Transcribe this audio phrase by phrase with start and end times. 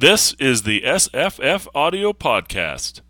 [0.00, 3.00] This is the SFF Audio Podcast.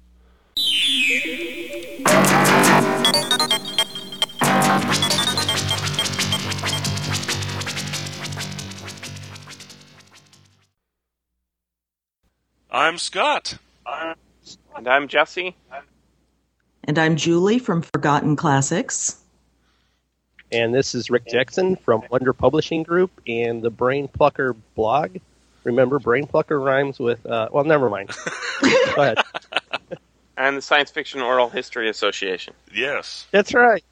[12.71, 13.59] I'm Scott.
[14.75, 15.55] And I'm Jesse.
[16.85, 19.19] And I'm Julie from Forgotten Classics.
[20.51, 25.19] And this is Rick Jackson from Wonder Publishing Group and the Brain Plucker blog.
[25.69, 28.09] Remember, Brain Plucker rhymes with, uh, well, never mind.
[28.63, 29.19] Go ahead.
[30.39, 32.55] And the Science Fiction Oral History Association.
[32.75, 33.85] Yes, That's right.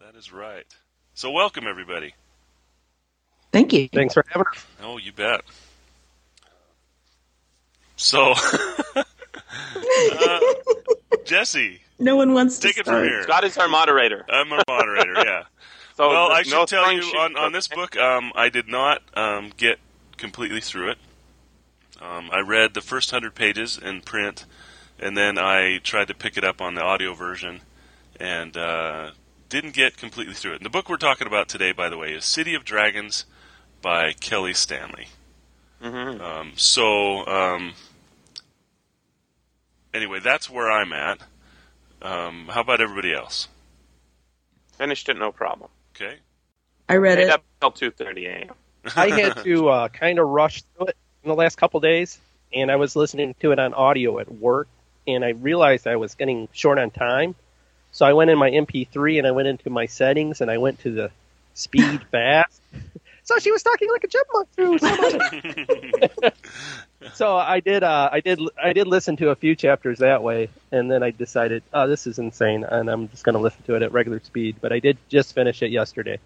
[0.00, 0.66] that is right.
[1.14, 2.14] So, welcome everybody.
[3.50, 3.88] Thank you.
[3.88, 4.64] Thanks for having us.
[4.80, 5.40] Oh, you bet.
[7.96, 8.32] So,
[8.96, 10.40] uh,
[11.24, 13.06] Jesse, No one wants to take it from start.
[13.08, 13.22] here.
[13.24, 14.24] Scott is our moderator.
[14.28, 15.14] I'm a moderator.
[15.16, 15.42] Yeah.
[15.96, 18.66] So well, I no should tell you shit- on, on this book, um, I did
[18.66, 19.78] not um, get
[20.16, 20.98] completely through it.
[22.00, 24.46] Um, I read the first hundred pages in print,
[24.98, 27.60] and then I tried to pick it up on the audio version,
[28.18, 29.10] and uh,
[29.48, 30.56] didn't get completely through it.
[30.56, 33.24] And the book we're talking about today, by the way, is City of Dragons
[33.80, 35.08] by Kelli Stanley.
[35.82, 36.20] Mhm.
[36.20, 37.74] Um, so, um,
[39.92, 41.18] anyway, that's where I'm at.
[42.02, 43.48] Um, how about everybody else?
[44.78, 45.70] Finished it, no problem.
[45.94, 46.18] Okay.
[46.88, 47.30] I read it.
[47.30, 48.54] up till two thirty a.m.
[48.96, 52.18] I had to uh, kind of rush through it in the last couple days,
[52.52, 54.68] and I was listening to it on audio at work,
[55.06, 57.34] and I realized I was getting short on time.
[57.92, 60.80] So I went in my MP3 and I went into my settings and I went
[60.80, 61.12] to the
[61.54, 62.60] speed fast.
[63.22, 64.78] So she was talking like a chipmunk through
[67.14, 70.50] so I did, uh, I did, I did listen to a few chapters that way,
[70.70, 73.76] and then I decided, oh, this is insane, and I'm just going to listen to
[73.76, 74.56] it at regular speed.
[74.60, 76.18] But I did just finish it yesterday.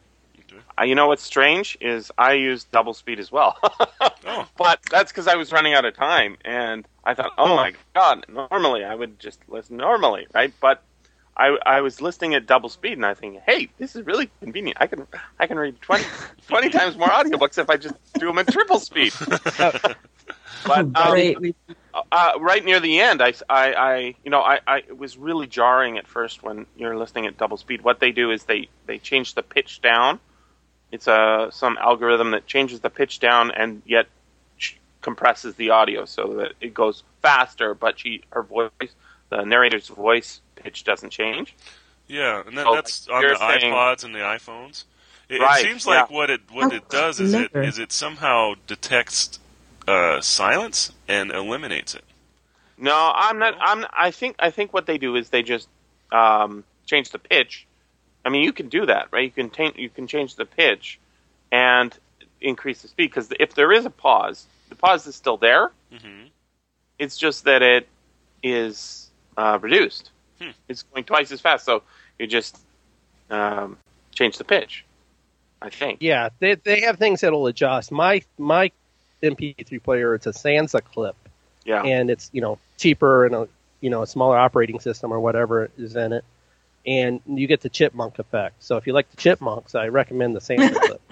[0.78, 3.56] Uh, you know what's strange is I used double speed as well,
[4.26, 4.46] Oh.
[4.56, 8.26] but that's because I was running out of time, and I thought, oh my god,
[8.28, 10.52] normally I would just listen normally, right?
[10.60, 10.82] But
[11.36, 14.76] I, I was listening at double speed, and I think, hey, this is really convenient.
[14.80, 15.06] I can
[15.38, 16.04] I can read 20,
[16.48, 19.12] 20 times more audiobooks if I just do them at triple speed.
[20.66, 21.54] But um,
[22.12, 25.46] uh, right near the end, I, I, I you know, I, I, it was really
[25.46, 27.82] jarring at first when you're listening at double speed.
[27.82, 30.18] What they do is they, they change the pitch down.
[30.90, 34.06] It's a some algorithm that changes the pitch down and yet
[34.56, 38.70] sh- compresses the audio so that it goes faster, but she her voice,
[39.28, 41.54] the narrator's voice pitch doesn't change.
[42.06, 44.84] Yeah, and then So, that's like, on the saying- iPods and the iPhones.
[45.28, 46.16] It, Right, it seems like yeah.
[46.16, 47.62] what it what it does is it never.
[47.62, 49.38] is it somehow detects
[49.86, 52.04] uh, silence and eliminates it.
[52.78, 53.54] No, I'm not.
[53.60, 53.84] I'm.
[53.92, 54.36] I think.
[54.38, 55.68] I think what they do is they just
[56.12, 57.66] um, change the pitch.
[58.28, 59.24] I mean, you can do that, right?
[59.24, 60.98] You can ta- you can change the pitch
[61.50, 61.96] and
[62.42, 65.70] increase the speed because if there is a pause, the pause is still there.
[65.90, 66.24] hmm
[66.98, 67.88] It's just that it
[68.42, 69.08] is
[69.38, 70.10] uh, reduced.
[70.42, 70.50] Hmm.
[70.68, 71.82] It's going twice as fast, so
[72.18, 72.58] you just
[73.30, 73.78] um,
[74.14, 74.84] change the pitch.
[75.62, 75.98] I think.
[76.02, 77.90] Yeah, they they have things that'll adjust.
[77.90, 78.70] My my
[79.22, 81.16] MP3 player, it's a Sansa clip,
[81.64, 81.82] Yeah.
[81.82, 83.48] and it's you know cheaper and a
[83.80, 86.24] you know a smaller operating system or whatever is in it,
[86.86, 88.62] and you get the chipmunk effect.
[88.62, 91.02] So if you like the chipmunks, I recommend the Sansa clip.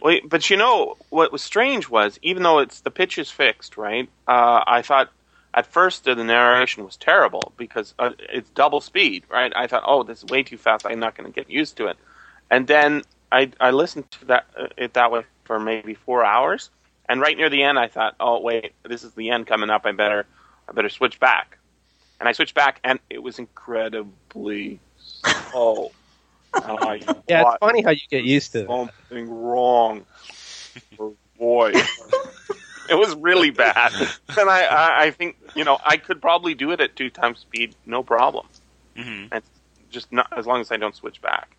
[0.00, 3.76] Well, but you know what was strange was even though it's the pitch is fixed,
[3.76, 4.08] right?
[4.28, 5.10] Uh, I thought
[5.54, 9.52] at first the narration was terrible because uh, it's double speed, right?
[9.56, 10.86] I thought, oh, this is way too fast.
[10.86, 11.96] I'm not going to get used to it.
[12.50, 13.02] And then
[13.32, 16.70] I I listened to that uh, it that way for maybe four hours,
[17.08, 19.86] and right near the end, I thought, oh wait, this is the end coming up.
[19.86, 20.26] I better
[20.68, 21.58] I better switch back.
[22.18, 24.80] And I switched back, and it was incredibly
[25.50, 25.90] slow.
[26.54, 28.66] And I Yeah, it's funny how you get used to it.
[28.66, 30.04] something wrong.
[30.98, 31.72] Oh, boy,
[32.90, 33.92] it was really bad.
[34.38, 37.40] And I, I, I think you know I could probably do it at two times
[37.40, 38.46] speed, no problem.
[38.96, 39.42] hmm And
[39.90, 41.56] just not as long as I don't switch back.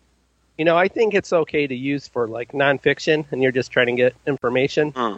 [0.56, 3.86] You know, I think it's okay to use for like nonfiction, and you're just trying
[3.86, 4.90] to get information.
[4.90, 5.16] Hmm.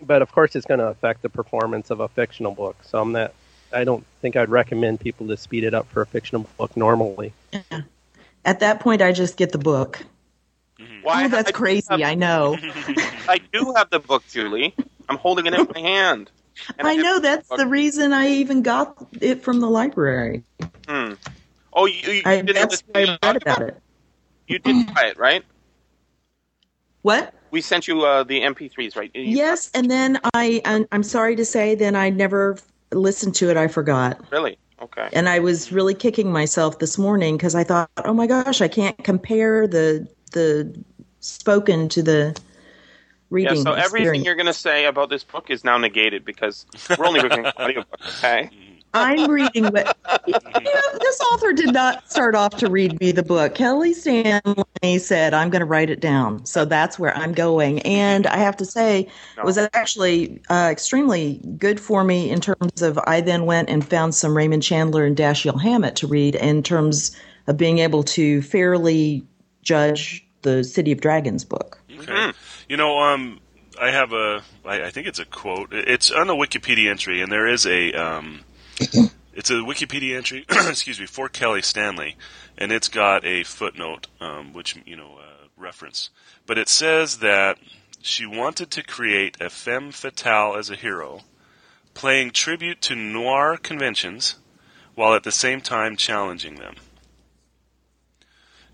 [0.00, 2.76] But of course, it's going to affect the performance of a fictional book.
[2.82, 3.34] So I'm not.
[3.72, 7.32] I don't think I'd recommend people to speed it up for a fictional book normally.
[8.44, 10.04] At that point, I just get the book.
[11.02, 11.24] Why?
[11.24, 11.88] oh, that's I, crazy.
[11.90, 12.58] I know.
[13.28, 14.74] I do have the book, Julie.
[15.08, 16.30] I'm holding it in my hand.
[16.78, 17.20] And I have know.
[17.20, 17.58] That's book.
[17.58, 20.44] the reason I even got it from the library.
[20.88, 21.14] Hmm.
[21.72, 23.80] Oh, you, you I, didn't that's why I read about it.
[24.46, 25.44] You did buy it, right?
[27.02, 27.34] What?
[27.50, 29.10] We sent you uh, the MP3s, right?
[29.14, 30.62] You- Yes, and then I.
[30.64, 32.58] I'm, I'm sorry to say, then I never
[32.92, 33.56] listened to it.
[33.56, 34.20] I forgot.
[34.30, 34.58] Really?
[34.80, 35.08] Okay.
[35.12, 38.66] and I was really kicking myself this morning because I thought, oh my gosh, I
[38.66, 40.74] can't compare the the
[41.20, 42.36] spoken to the
[43.30, 43.56] reading.
[43.56, 44.24] Yeah, so everything experience.
[44.24, 46.66] you're going to say about this book is now negated because
[46.98, 48.50] we're only reading audiobook, okay?
[48.94, 49.96] I'm reading what
[50.26, 53.54] you know, this author did not start off to read me the book.
[53.54, 56.44] Kelli Stanley said, I'm going to write it down.
[56.46, 57.80] So that's where I'm going.
[57.80, 62.82] And I have to say, it was actually uh, extremely good for me in terms
[62.82, 66.62] of I then went and found some Raymond Chandler and Dashiell Hammett to read in
[66.62, 67.16] terms
[67.46, 69.26] of being able to fairly
[69.62, 71.80] judge the City of Dragons book.
[71.98, 72.32] Okay.
[72.68, 73.40] You know, um,
[73.80, 75.72] I have a, I, I think it's a quote.
[75.72, 78.40] It's on a Wikipedia entry, and there is a, um,
[79.34, 82.16] it's a Wikipedia entry, excuse me, for Kelli Stanley,
[82.56, 86.10] and it's got a footnote, um, which you know, uh, reference.
[86.46, 87.58] But it says that
[88.00, 91.20] she wanted to create a femme fatale as a hero,
[91.94, 94.36] playing tribute to noir conventions,
[94.94, 96.74] while at the same time challenging them.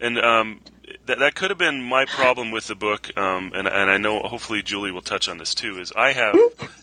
[0.01, 0.61] And um,
[1.06, 4.20] that that could have been my problem with the book, um, and and I know
[4.20, 5.79] hopefully Julie will touch on this too.
[5.79, 6.37] Is I have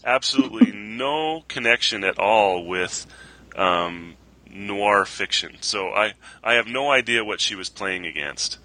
[0.03, 3.05] absolutely no connection at all with
[3.55, 4.15] um,
[4.49, 6.13] noir fiction, so I
[6.43, 8.59] I have no idea what she was playing against.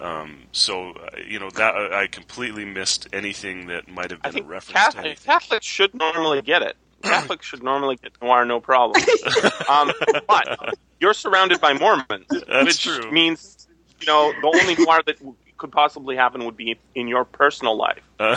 [0.00, 4.38] Um, so uh, you know that uh, I completely missed anything that might have been
[4.38, 5.24] a reference to Catholic, anything.
[5.24, 6.76] Catholics should normally get it.
[7.02, 9.04] Catholics should normally get noir, no problem.
[9.68, 9.92] um,
[10.28, 13.10] but you're surrounded by Mormons, That's which true.
[13.10, 13.66] means
[14.02, 15.16] you know the only noir that
[15.56, 18.02] could possibly happen would be in your personal life.
[18.18, 18.36] Uh,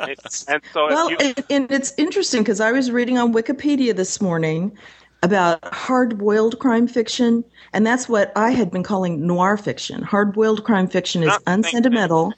[0.00, 3.96] It- and so, Well, you, and, and it's interesting because I was reading on Wikipedia
[3.96, 4.76] this morning
[5.22, 7.42] about hard boiled crime fiction,
[7.72, 10.02] and that's what I had been calling noir fiction.
[10.02, 12.34] Hard boiled crime fiction is Not the unsentimental,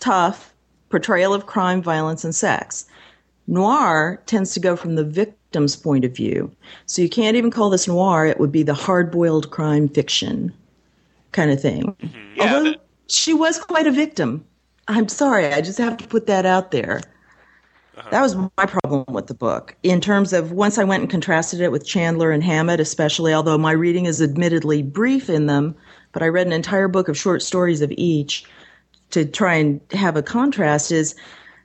[0.00, 0.52] tough,
[0.90, 2.84] portrayal of crime, violence, and sex.
[3.46, 6.54] Noir tends to go from the victim's point of view.
[6.84, 10.52] So you can't even call this noir, it would be the hard boiled crime fiction
[11.32, 11.96] kind of thing.
[12.34, 14.44] yeah, Although that- she was quite a victim.
[14.88, 17.00] I'm sorry, I just have to put that out there.
[18.10, 19.74] That was my problem with the book.
[19.82, 23.58] In terms of once I went and contrasted it with Chandler and Hammett, especially, although
[23.58, 25.74] my reading is admittedly brief in them,
[26.12, 28.44] but I read an entire book of short stories of each
[29.10, 31.16] to try and have a contrast, is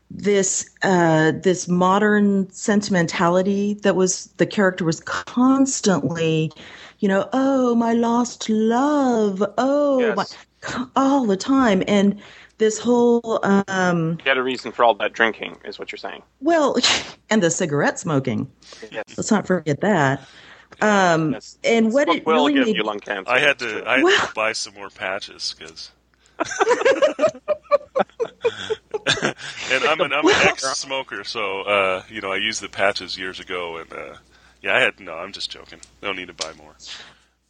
[0.09, 6.51] this uh, this modern sentimentality that was the character was constantly,
[7.03, 10.15] you know, oh my lost love, oh Yes.
[10.15, 12.17] my, all the time, and
[12.59, 16.23] this whole um, you had a reason for all that drinking, is what you're saying.
[16.39, 16.77] well,
[17.29, 18.50] and the cigarette smoking.
[18.89, 19.03] Yes.
[19.17, 20.21] Let's not forget that.
[20.81, 21.57] Um, Yes.
[21.65, 23.29] and what Smoke it will really give made you lung cancer.
[23.29, 23.83] I had to.
[23.85, 25.91] I had Well- to buy some more patches because.
[29.71, 33.41] and I'm an I'm an ex-smoker, so uh, you know I used the patches years
[33.41, 34.15] ago, and uh,
[34.63, 35.13] yeah, I had no.
[35.13, 35.80] I'm just joking.
[36.01, 36.74] Don't need to buy more.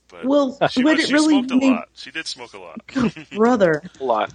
[0.09, 1.89] But Well, she, what was- it really smoked a lot.
[1.93, 2.81] She did smoke a lot.
[3.35, 4.31] brother, a lot.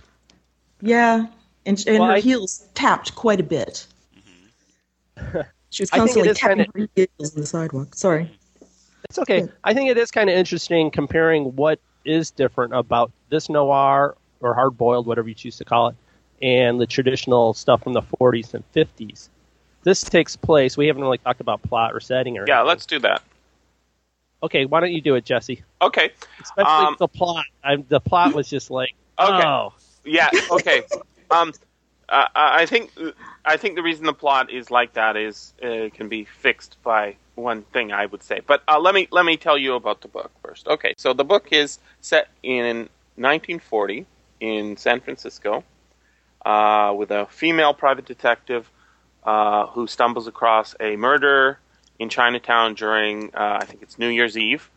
[0.80, 1.26] yeah,
[1.66, 3.86] and, and Well, her I- heels tapped quite a bit.
[4.16, 5.40] Mm-hmm.
[5.70, 7.94] She was I think it constantly tapping kinda- her heels on the sidewalk.
[7.94, 8.24] Sorry.
[8.24, 8.34] Mm-hmm.
[9.10, 9.48] It's okay.
[9.64, 14.54] I think it is kind of interesting comparing what is different about this noir or
[14.54, 15.96] hard boiled, whatever you choose to call it,
[16.42, 19.28] and the traditional stuff from the 40s and 50s.
[19.88, 20.76] This takes place.
[20.76, 22.68] We haven't really talked about plot or setting or Yeah, anything.
[22.68, 23.22] let's do that.
[24.42, 25.62] Okay, why don't you do it, Jesse?
[25.80, 26.10] Okay.
[26.42, 27.46] Especially Um, the plot.
[27.64, 29.42] I, the plot was just like, Okay.
[29.42, 29.72] oh,
[30.04, 30.28] Yeah.
[30.50, 30.82] Okay.
[31.30, 31.54] um,
[32.06, 32.92] uh, I think
[33.46, 36.76] I think the reason the plot is like that is uh, it can be fixed
[36.82, 38.40] by one thing I would say.
[38.46, 40.68] But uh, let me let me tell you about the book first.
[40.68, 40.92] Okay.
[40.98, 44.04] So the book is set in 1940
[44.40, 45.64] in San Francisco
[46.44, 48.70] uh, with a female private detective
[49.28, 51.58] uh, who stumbles across a murder
[51.98, 54.70] in Chinatown during uh, I think it's New Year's Eve,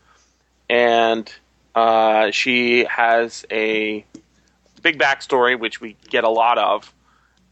[0.68, 1.32] and
[1.74, 4.04] uh, she has a
[4.82, 6.92] big backstory, which we get a lot of,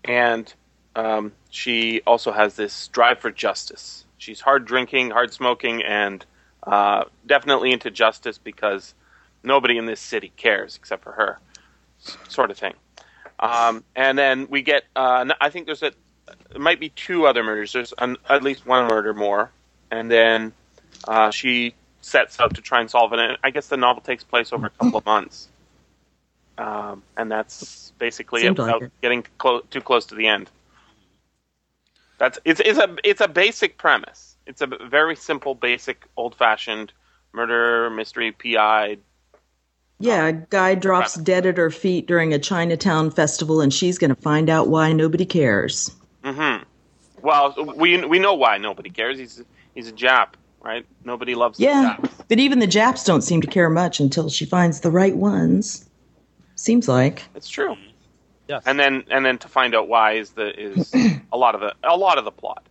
[0.05, 0.53] and
[0.95, 4.05] um, she also has this drive for justice.
[4.19, 6.23] She's hard drinking, hard smoking, and
[6.65, 8.93] uh, definitely into justice because
[9.43, 11.39] nobody in this city cares except for her,
[12.29, 12.75] sort of thing.
[13.39, 15.93] Um, and then we get, uh, I think there's a,
[16.51, 17.73] there might be two other murders.
[17.73, 19.51] There's an, at least one murder more,
[19.91, 20.53] and then
[21.07, 23.19] uh, she sets out to try and solve it.
[23.19, 25.49] And I guess the novel takes place over a couple of months,
[26.59, 28.93] um, and that's basically it Seemed like it.
[29.03, 30.51] getting clo- too close to the end.
[32.19, 34.37] That's it's it's a it's a basic premise.
[34.47, 36.93] It's a very simple, basic, old-fashioned
[37.33, 38.99] murder mystery PI.
[40.01, 44.15] Yeah, a guy drops dead at her feet during a Chinatown festival, and she's going
[44.15, 45.95] to find out why nobody cares.
[46.25, 46.57] Hmm
[47.23, 49.19] Well, we we know why nobody cares.
[49.19, 49.43] He's
[49.75, 50.29] he's a Jap,
[50.63, 50.85] right?
[51.05, 52.15] Nobody loves the Yeah, Japs.
[52.29, 55.89] but even the Japs don't seem to care much until she finds the right ones.
[56.57, 57.25] Seems like.
[57.35, 57.77] It's true.
[58.49, 58.65] Yes.
[58.67, 60.93] and then and then to find out why is the is
[61.33, 62.67] a lot of the a lot of the plot.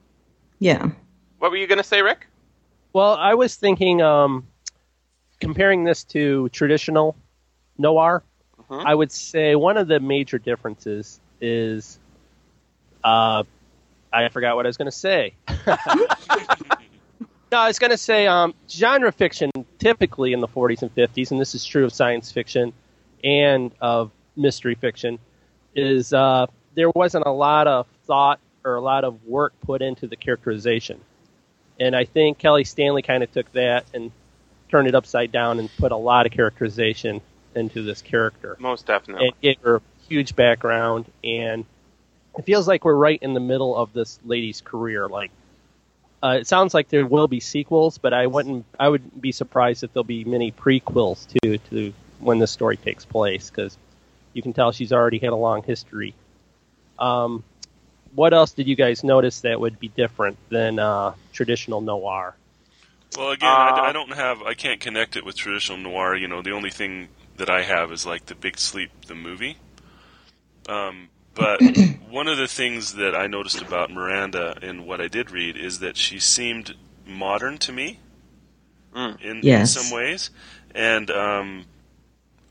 [0.60, 0.90] Yeah.
[1.40, 2.28] What were you going to say, Rick?
[2.92, 4.46] Well, I was thinking, um,
[5.40, 7.16] comparing this to traditional
[7.78, 8.24] noir,
[8.70, 8.84] Mhm.
[8.86, 11.98] I would say one of the major differences is,
[13.04, 13.44] uh,
[14.12, 15.34] I forgot what I was going to say.
[15.68, 15.76] no,
[17.52, 21.40] I was going to say um, genre fiction typically in the 40s and 50s, and
[21.40, 22.74] this is true of science fiction
[23.24, 25.20] and of mystery fiction,
[25.76, 30.08] is uh, there wasn't a lot of thought or a lot of work put into
[30.08, 31.00] the characterization.
[31.80, 34.12] And I think Kelli Stanley kind of took that and
[34.70, 37.22] turned it upside down and put a lot of characterization
[37.56, 38.58] into this character.
[38.60, 39.28] Most definitely.
[39.28, 41.66] And gave her a huge background and
[42.38, 45.08] it feels like we're right in the middle of this lady's career.
[45.08, 45.32] Like
[46.24, 49.84] uh, it sounds like there will be sequels, but I wouldn't I would be surprised
[49.84, 53.78] if there'll be many prequels to to when this story takes place because
[54.34, 56.14] you can tell she's already had a long history.
[56.98, 57.44] Um,
[58.14, 62.36] what else did you guys notice that would be different than uh, traditional noir?
[63.18, 66.16] Well, again, I, Uh, I don't have, I can't connect it with traditional noir.
[66.16, 69.58] You know, the only thing that I have is like the Big Sleep, the movie.
[70.68, 71.10] Um,
[71.40, 71.62] but
[72.10, 75.80] one of the things that I noticed about Miranda in what I did read is
[75.80, 76.76] that she seemed
[77.08, 78.00] modern to me
[78.94, 79.22] Mm.
[79.22, 79.76] in, Yes.
[79.76, 80.32] in some ways.
[80.74, 81.66] And um,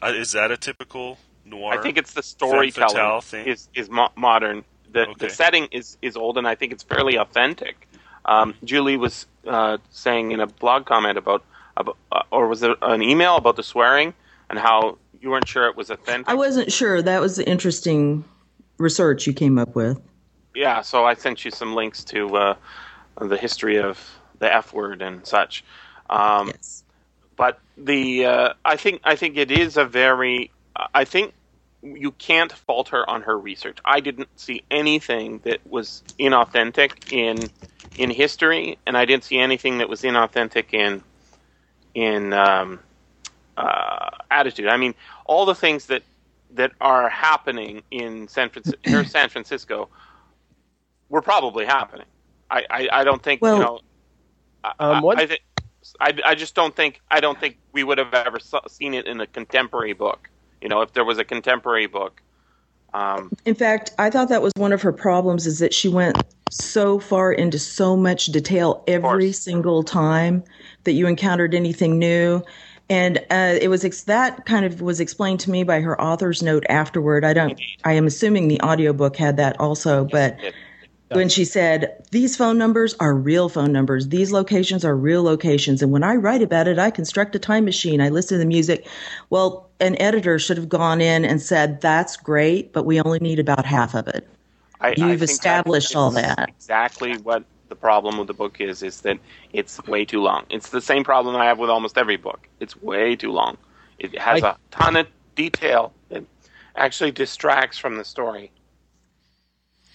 [0.05, 1.73] is that a typical noir?
[1.75, 3.47] I think it's the fatale storytelling thing?
[3.47, 4.65] is is mo- modern.
[4.93, 5.27] The Okay.
[5.27, 7.89] the setting is is old, and I think it's fairly authentic.
[8.25, 11.43] Um, Julie was uh, saying in a blog comment about,
[11.77, 14.15] about uh, or was it an email about the swearing
[14.49, 16.29] and how you weren't sure it was authentic.
[16.29, 17.03] I wasn't sure.
[17.03, 18.23] That was interesting
[18.79, 20.01] research you came up with.
[20.55, 22.55] Yeah, so I sent you some links to uh,
[23.21, 24.01] the history of
[24.39, 25.65] the F word and such.
[26.11, 26.85] Um, Yes.
[27.37, 30.51] but the uh, I think I think it is a very
[30.95, 31.35] I think
[31.83, 33.79] you can't fault her on her research.
[33.85, 37.51] I didn't see anything that was inauthentic in
[37.97, 41.03] in history, and I didn't see anything that was inauthentic in
[41.95, 42.81] in um,
[43.57, 44.69] uh, attitude.
[44.69, 44.95] I mean,
[45.27, 46.03] all the things that
[46.51, 49.89] that are happening in San Francisco, San Francisco,
[51.09, 52.07] were probably happening.
[52.51, 53.81] I, I, I don't think Well- you know.
[54.65, 55.41] I- Um, what- I, think
[56.01, 59.07] I, I just don't think I don't think we would have ever saw, seen it
[59.07, 60.29] in a contemporary book.
[60.61, 62.21] You know, if there was a contemporary book.
[62.95, 66.21] Um, In fact, I thought that was one of her problems is that she went
[66.51, 70.43] so far into so much detail every single time
[70.85, 72.43] that you encountered anything new.
[72.91, 76.43] And uh, it was ex- that kind of was explained to me by her author's
[76.43, 77.25] note afterward.
[77.25, 77.61] I don't.
[77.85, 80.39] I am assuming the audiobook had that also, but
[81.11, 85.83] when she said these phone numbers are real phone numbers, these locations are real locations,
[85.83, 88.01] and when I write about it, I construct a time machine.
[88.01, 88.87] I listen to the music.
[89.31, 93.39] Well, an editor should have gone in and said that's great, but we only need
[93.39, 94.29] about half of it.
[94.81, 96.49] I, I You've that established all that.
[96.49, 99.19] Exactly what the problem with the book is is that
[99.53, 100.45] it's way too long.
[100.51, 102.49] It's the same problem I have with almost every book.
[102.61, 103.57] It's way too long.
[103.99, 106.25] It has I- a ton of detail that
[106.77, 108.51] actually distracts from the story.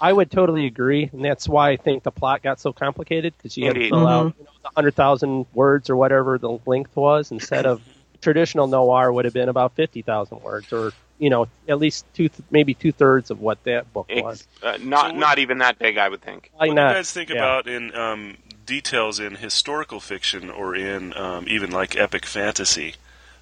[0.02, 3.56] I would totally agree, and that's why I think the plot got so complicated because
[3.56, 3.92] you had to Indeed.
[3.92, 4.40] fill out mm-hmm.
[4.40, 7.82] you know, the hundred thousand words or whatever the length was, instead of
[8.22, 12.30] traditional noir would have been about fifty thousand words, or you know at least two,
[12.52, 14.48] maybe two thirds of what that book was.
[14.62, 16.50] Uh, not So- not even that big, I would think.
[16.54, 16.88] Why what not?
[16.88, 17.36] do you guys think Yeah.
[17.38, 22.96] about in um, details in historical fiction or in um, even like epic fantasy?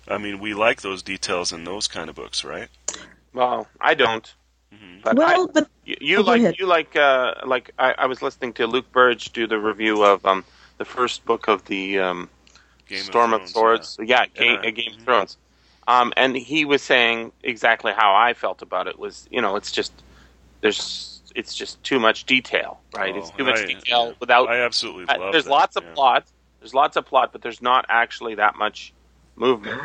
[0.08, 2.68] I mean, we like those details in those kind of books, right?
[3.34, 4.32] Well, I don't.
[5.04, 8.22] But I, well, but you, you Oh, like you like uh, like I, I was
[8.22, 10.44] listening to Luke Burrage do the review of um,
[10.78, 12.30] the first book of the um,
[12.88, 13.98] Game Storm of, Thrones, Swords.
[14.02, 14.68] Yeah, Game, Yeah.
[14.70, 15.38] uh, Game of Thrones.
[15.88, 19.00] Um, and he was saying exactly how I felt about it.
[19.00, 19.92] Was you know, it's just
[20.62, 23.16] there's it's just too much detail, right?
[23.16, 24.14] it's Oh, too much I- detail yeah.
[24.20, 24.50] without.
[24.50, 25.94] I absolutely uh, love there's that, lots of yeah.
[25.94, 26.26] plot.
[26.60, 28.94] There's lots of plot, but there's not actually that much
[29.36, 29.82] movement.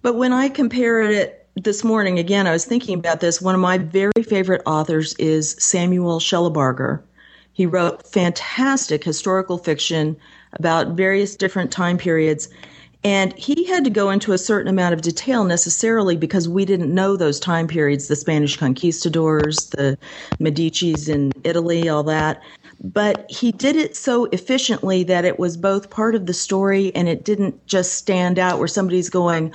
[0.00, 3.40] But when I compared it this morning, again, I was thinking about this.
[3.40, 7.00] One of my very favorite authors is Samuel Shellabarger.
[7.52, 10.16] He wrote fantastic historical fiction
[10.54, 12.48] about various different time periods.
[13.04, 16.94] And he had to go into a certain amount of detail necessarily because we didn't
[16.94, 19.98] know those time periods, the Spanish conquistadors, the
[20.38, 22.40] Medici's in Italy, all that.
[22.84, 27.08] But he did it so efficiently that it was both part of the story and
[27.08, 29.52] it didn't just stand out where somebody's going,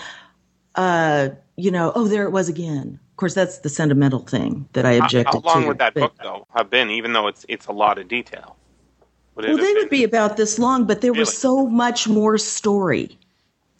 [0.75, 2.99] uh, you know, oh, there it was again.
[3.11, 5.67] Of course, that's the sentimental thing that I objected how long to.
[5.69, 6.89] would that but- book though have been?
[6.89, 8.57] Even though it's it's a lot of detail.
[9.35, 11.21] Would Well, they been- would be about this long, but there Really?
[11.21, 13.17] was so much more story.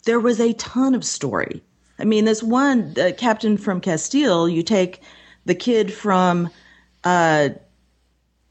[0.08, 1.62] There was a ton of story.
[1.98, 5.02] I mean, this one, uh, Captain from Castile, you take
[5.44, 6.48] the kid from
[7.04, 7.50] uh,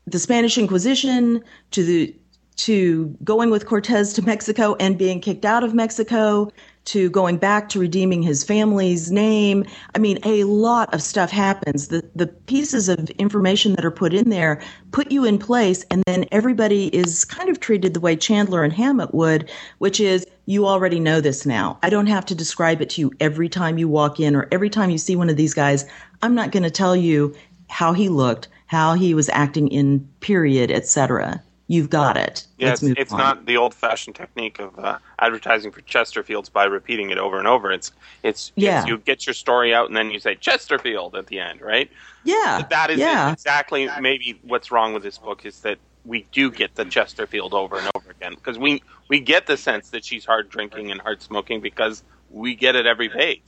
[0.05, 2.15] the Spanish Inquisition to the
[2.57, 6.51] to going with Cortez to Mexico and being kicked out of Mexico
[6.85, 9.65] to going back to redeeming his family's name.
[9.95, 11.87] I mean, a lot of stuff happens.
[11.87, 14.61] The the pieces of information that are put in there
[14.91, 18.73] put you in place, and then everybody is kind of treated the way Chandler and
[18.73, 19.49] Hammett would,
[19.79, 21.77] which is you already know this now.
[21.83, 24.69] I don't have to describe it to you every time you walk in or every
[24.69, 25.85] time you see one of these guys.
[26.21, 27.35] I'm not going to tell you
[27.69, 31.43] how he looked, how he was acting in period, etc.
[31.67, 32.47] You've got it.
[32.57, 37.09] Yeah, Let's it's, it's not the old-fashioned technique of uh, advertising for Chesterfields by repeating
[37.09, 37.69] it over and over.
[37.69, 37.91] It's
[38.23, 38.79] it's Yeah.
[38.79, 41.91] it's you get your story out and then you say Chesterfield at the end, right?
[42.23, 42.65] Yeah.
[42.69, 43.33] That is yeah.
[43.33, 47.77] exactly maybe what's wrong with this book is that we do get the Chesterfield over
[47.77, 51.21] and over again because we we get the sense that she's hard drinking and hard
[51.21, 53.43] smoking because we get it every page.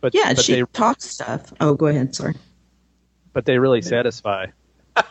[0.00, 1.52] But Yeah, but she they talks stuff.
[1.60, 2.14] Oh, go ahead.
[2.14, 2.34] Sorry.
[3.32, 4.46] but they really satisfy.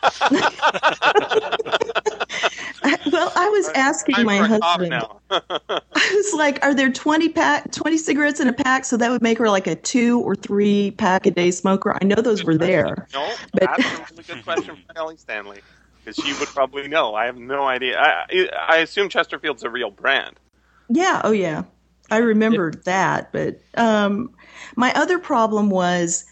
[3.11, 4.89] well, I was asking Time my for a cough husband.
[4.89, 5.19] now.
[5.29, 9.21] I was like, "Are there twenty pack, twenty cigarettes in a pack?" So that would
[9.21, 11.97] make her like a two or three pack a day smoker.
[11.99, 13.07] I know those were there.
[13.13, 15.59] No, But- that's a really good question for Kelli Stanley
[16.07, 17.15] because she would probably know.
[17.15, 17.99] I have no idea.
[17.99, 20.39] I I assume Chesterfield's a real brand.
[20.89, 21.21] Yeah.
[21.23, 21.63] Oh, yeah.
[22.09, 23.31] I remember that.
[23.33, 24.33] But um,
[24.77, 26.23] my other problem was,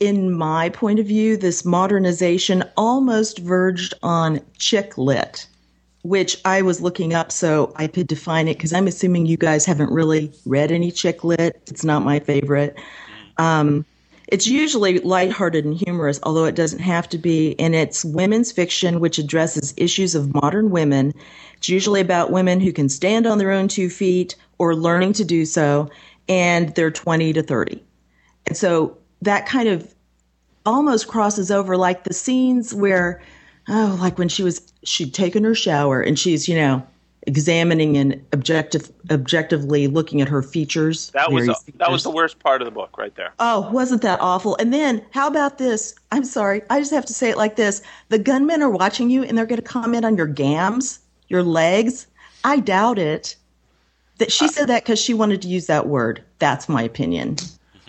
[0.00, 5.46] in my point of view, this modernization almost verged on chick lit,
[6.02, 9.64] which I was looking up so I could define it because I'm assuming you guys
[9.64, 11.62] haven't really read any chick lit.
[11.68, 12.76] It's not my favorite.
[13.38, 13.84] Um,
[14.34, 17.54] it's usually lighthearted and humorous, although it doesn't have to be.
[17.60, 21.14] And it's women's fiction, which addresses issues of modern women.
[21.56, 25.24] It's usually about women who can stand on their own two feet or learning to
[25.24, 25.88] do so,
[26.28, 27.80] and they're 20 to 30.
[28.48, 29.94] And so that kind of
[30.66, 33.22] almost crosses over like the scenes where,
[33.68, 36.84] oh, like when she was, she'd taken her shower and she's, you know,
[37.26, 41.10] examining and objective, objectively looking at her features.
[41.10, 43.32] That was various that was the worst part of the book right there.
[43.38, 44.56] Oh, wasn't that awful?
[44.56, 45.94] And then, how about this?
[46.12, 49.22] I'm sorry, I just have to say it like this: the gunmen are watching you,
[49.22, 52.06] and they're going to comment on your gams, your legs.
[52.44, 53.36] I doubt it.
[54.18, 56.22] That she said that because she wanted to use that word.
[56.38, 57.36] That's my opinion.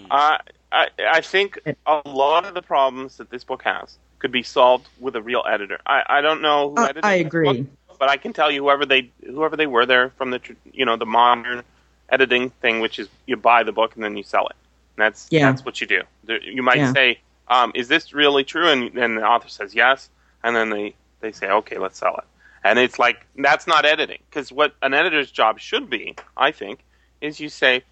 [0.09, 0.39] Uh,
[0.71, 4.87] I I think a lot of the problems that this book has could be solved
[4.99, 5.79] with a real editor.
[5.85, 7.67] I, I don't know who Uh, I agree.
[7.97, 10.97] But I can tell you whoever they whoever they were there from the you know
[10.97, 11.63] the modern
[12.09, 14.55] editing thing, which is you buy the book and then you sell it.
[14.97, 15.47] And that's Yeah.
[15.47, 16.01] that's what you do.
[16.27, 16.87] You might Yeah.
[16.87, 20.09] say, um, "Is this really true?" And and the author says yes,
[20.43, 22.25] and then they they say, "Okay, let's sell it."
[22.63, 26.79] And it's like that's not editing because what an editor's job should be, I think,
[27.21, 27.83] is you say,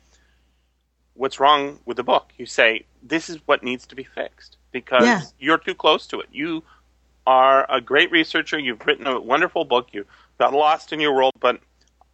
[1.13, 2.31] what's wrong with the book.
[2.37, 5.21] You say, this is what needs to be fixed because Yeah.
[5.39, 6.29] you're too close to it.
[6.31, 6.63] You
[7.25, 8.59] are a great researcher.
[8.59, 9.89] You've written a wonderful book.
[9.91, 10.05] You
[10.39, 11.59] got lost in your world, but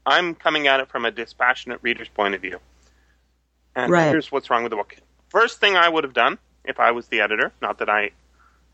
[0.06, 2.60] I'm coming at it from a dispassionate reader's point of view.
[3.76, 4.10] And Right.
[4.10, 4.96] here's what's wrong with the book.
[5.30, 8.12] First thing I would have done if I was the editor, not that I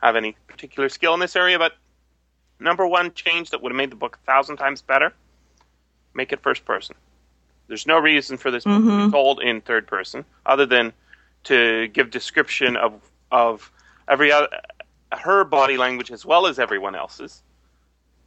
[0.01, 1.73] have any particular skill in this area, but
[2.59, 5.13] number one change that would have made the book a thousand times better
[6.15, 6.95] make it first person.
[7.67, 9.11] There's no reason for this book to be mm-hmm.
[9.11, 10.93] told in third person other than
[11.45, 12.93] to give description of
[13.31, 13.71] of
[14.07, 14.47] every other,
[15.11, 17.41] her body language as well as everyone else's.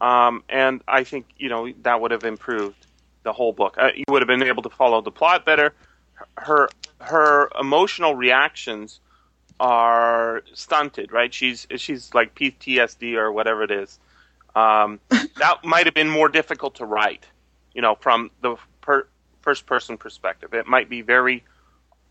[0.00, 2.86] Um, and I think you know that would have improved
[3.24, 3.76] the whole book.
[3.78, 5.74] Uh, you would have been able to follow the plot better.
[6.36, 6.68] Her
[7.00, 9.00] her emotional reactions
[9.60, 11.32] are stunted, right?
[11.32, 13.98] She's she's like PTSD or whatever it is.
[14.54, 17.26] Um, that might have been more difficult to write,
[17.74, 19.06] you know, from the per,
[19.42, 20.54] first person perspective.
[20.54, 21.44] It might be very.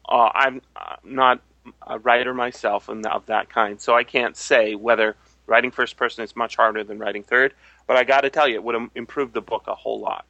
[0.08, 1.42] Uh, I'm uh, not
[1.86, 5.16] a writer myself and of that kind, so I can't say whether
[5.48, 7.54] writing first person is much harder than writing third.
[7.88, 10.26] But I got to tell you, it would have improved the book a whole lot.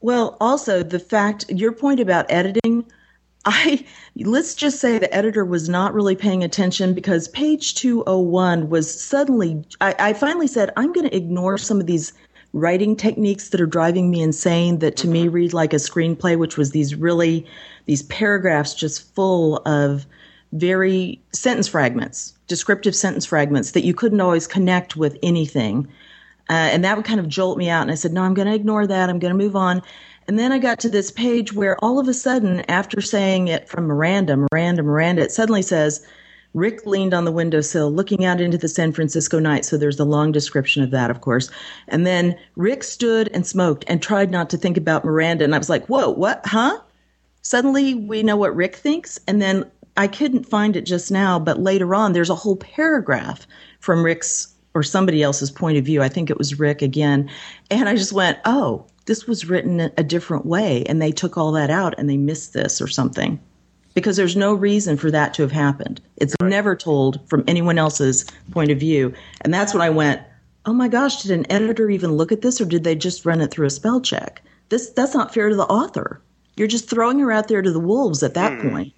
[0.00, 2.84] Well, also the fact your point about editing,
[3.48, 3.84] I
[4.16, 9.64] let's just say the editor was not really paying attention because page 201 was suddenly
[9.80, 12.12] I, I finally said I'm going to ignore some of these
[12.52, 15.34] writing techniques that are driving me insane that to me mm-hmm.
[15.34, 17.46] read like a screenplay which was these really
[17.84, 20.06] these paragraphs just full of
[20.56, 25.88] very sentence fragments descriptive sentence fragments that you couldn't always connect with anything
[26.48, 27.82] uh, and that would kind of jolt me out.
[27.82, 29.10] And I said, no, I'm going to ignore that.
[29.10, 29.82] I'm going to move on.
[30.28, 33.68] And then I got to this page where all of a sudden, after saying it
[33.68, 36.06] from Miranda, Miranda, Miranda, it suddenly says,
[36.54, 39.64] Rick leaned on the windowsill looking out into the San Francisco night.
[39.64, 41.50] So there's a long description of that, of course.
[41.88, 45.44] And then Rick stood and smoked and tried not to think about Miranda.
[45.44, 46.40] And I was like, whoa, what?
[46.44, 46.80] Huh?
[47.42, 49.20] Suddenly we know what Rick thinks.
[49.28, 53.46] And then I couldn't find it just now, but later on, there's a whole paragraph
[53.80, 56.02] from Rick's or somebody else's point of view.
[56.02, 57.30] I think it was Rick again.
[57.70, 60.84] And I just went, oh, this was written a different way.
[60.84, 63.40] And they took all that out and they missed this or something.
[63.94, 66.02] Because there's no reason for that to have happened.
[66.18, 66.50] It's right.
[66.50, 69.14] never told from anyone else's point of view.
[69.40, 70.20] And that's when I went,
[70.66, 73.40] oh my gosh, did an editor even look at this or did they just run
[73.40, 74.42] it through a spell check?
[74.68, 76.20] This that's not fair to the author.
[76.56, 78.68] You're just throwing her out there to the wolves at that hmm.
[78.68, 78.92] point.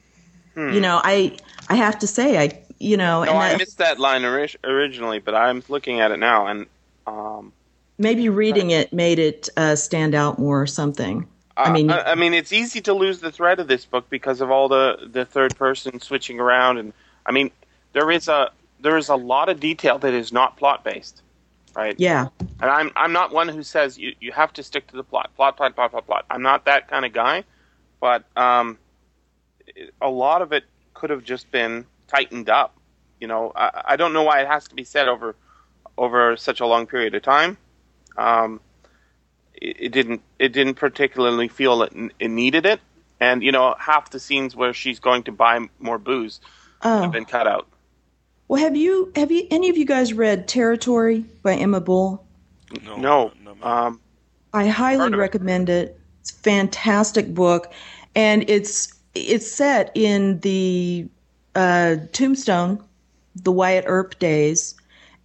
[0.58, 0.72] Hmm.
[0.72, 1.36] You know, I
[1.68, 5.20] I have to say I you know, no, I, I missed that line ori- originally,
[5.20, 6.66] but I'm looking at it now, and
[7.06, 7.52] um,
[7.96, 11.28] maybe reading it made it uh, stand out more or something.
[11.56, 14.10] Uh, I mean, I, I, mean, it's easy to lose the thread of this book
[14.10, 16.92] because of all the the third person switching around, and
[17.24, 17.52] I mean,
[17.92, 21.22] there is a there is a lot of detail that is not plot based,
[21.76, 21.94] right?
[21.98, 22.30] Yeah.
[22.60, 25.30] And I'm I'm not one who says you you have to stick to the plot,
[25.36, 26.26] plot, plot, plot, plot, plot.
[26.28, 27.44] I'm not that kind of guy,
[28.00, 28.76] but um,
[30.00, 30.64] a lot of it
[30.94, 32.76] could have just been tightened up.
[33.20, 35.34] You know, I, I don't know why it has to be said over
[35.96, 37.56] over such a long period of time.
[38.16, 38.60] Um,
[39.54, 42.80] it, it didn't it didn't particularly feel it, it, needed it,
[43.20, 46.40] and you know, half the scenes where she's going to buy more booze
[46.82, 47.02] oh.
[47.02, 47.66] have been cut out.
[48.46, 52.24] Well, have you have you any of you guys read Territory by Emma Bull?
[52.84, 53.32] No, no.
[53.42, 54.00] no um,
[54.52, 55.88] I highly recommend it.
[55.88, 56.00] it.
[56.20, 57.72] It's a fantastic book,
[58.14, 61.06] and it's it's set in the
[61.54, 62.82] uh, Tombstone,
[63.34, 64.74] the Wyatt Earp days,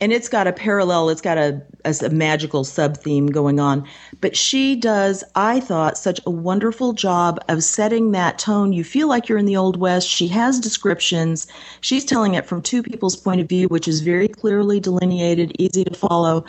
[0.01, 1.10] and it's got a parallel.
[1.10, 3.88] It's got a, a, a magical sub theme going on.
[4.19, 8.73] But she does, I thought, such a wonderful job of setting that tone.
[8.73, 10.10] You feel like you're in the Old West.
[10.10, 11.47] She has descriptions.
[11.79, 15.86] She's telling it from two people's point of view, which is very clearly delineated, easy
[15.86, 16.43] to follow.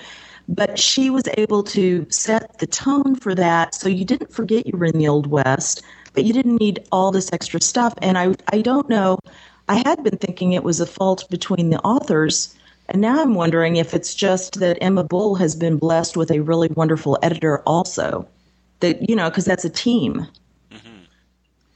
[0.48, 4.76] But she was able to set the tone for that so you didn't forget you
[4.76, 5.82] were in the Old West,
[6.14, 7.92] but you didn't need all this extra stuff.
[8.00, 9.18] And I, I don't know.
[9.68, 12.56] I had been thinking it was a fault between the authors.
[12.88, 16.40] And now I'm wondering if it's just that Emma Bull has been blessed with a
[16.40, 18.28] really wonderful editor also.
[18.80, 20.26] That, you know, because that's a team.
[20.70, 20.88] Mm-hmm.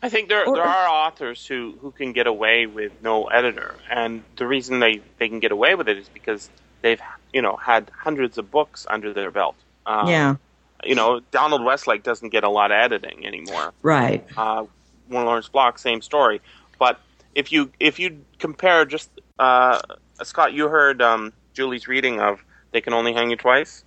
[0.03, 3.75] I think there, or, there are authors who, who can get away with no editor.
[3.91, 6.51] And the reason they, they can get away with it is because
[6.83, 7.01] they've,
[7.33, 9.57] you know, had hundreds of books under their belt.
[9.87, 10.37] Um, yeah.
[10.85, 13.73] You know, Donald Westlake doesn't get a lot of editing anymore.
[13.83, 14.25] Right.
[14.37, 14.67] Uh,
[15.09, 16.41] Warren Lawrence Block, same story.
[16.79, 17.01] But
[17.35, 19.81] if you if you compare just uh,
[20.23, 23.85] Scott, you heard um, Julie's reading of "They Can Only Hang You Twice."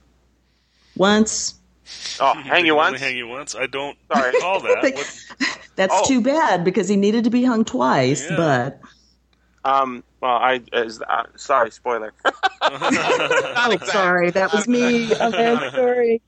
[0.96, 1.56] Once.
[2.20, 3.00] Oh, hang you once.
[3.00, 3.56] hang you once.
[3.56, 4.32] I don't Sorry.
[4.32, 4.94] recall that.
[5.76, 6.08] That's oh.
[6.08, 8.30] too bad because he needed to be hung twice.
[8.30, 8.38] Yeah.
[8.38, 8.82] But
[9.64, 12.14] um, well, I is uh, sorry, spoiler.
[12.62, 15.14] oh, sorry, that was me.
[15.14, 16.22] Okay, sorry.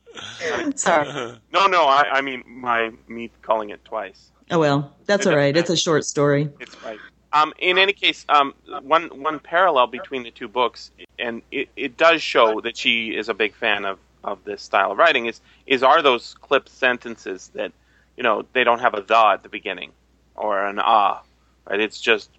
[0.76, 1.08] Sorry.
[1.52, 4.32] No, no, I, I mean my me calling it twice.
[4.52, 5.56] Oh well, that's all right.
[5.56, 6.50] It's a short story.
[6.60, 7.00] It's right.
[7.34, 11.98] Um, in any case, um, one one parallel between the two books, and it, it
[11.98, 15.26] does show that she is a big fan of, of this style of writing.
[15.26, 17.72] Is is are those clipped sentences that
[18.16, 19.92] you know they don't have a the at the beginning
[20.36, 21.24] or an ah,
[21.68, 21.80] right?
[21.80, 22.30] It's just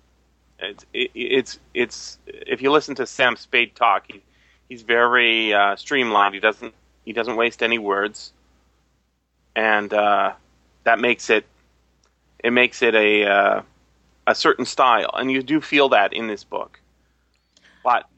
[0.70, 4.22] it's it, it's it's if you listen to Sam Spade talk, he,
[4.68, 6.35] he's very uh, streamlined.
[6.35, 6.74] He doesn't
[7.05, 8.33] he doesn't waste any words,
[9.55, 10.33] and uh,
[10.85, 11.46] that makes it
[12.42, 13.62] it makes it a uh,
[14.27, 16.81] a certain style, and you do feel that in this book.
[17.83, 18.09] But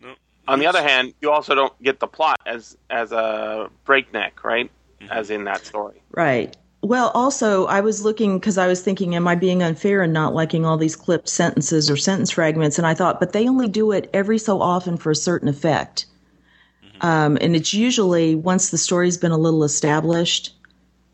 [0.47, 4.71] on the other hand, you also don't get the plot as as a breakneck, right?
[5.01, 5.13] Mm-hmm.
[5.13, 6.57] As in that story, right?
[6.87, 10.35] Well, also, I was looking because I was thinking, am I being unfair and not
[10.35, 12.79] liking all these clipped sentences or sentence fragments?
[12.79, 16.07] And I thought, but they only do it every so often for a certain effect.
[16.85, 17.07] Mm-hmm.
[17.07, 20.53] Um, and it's usually once the story's been a little established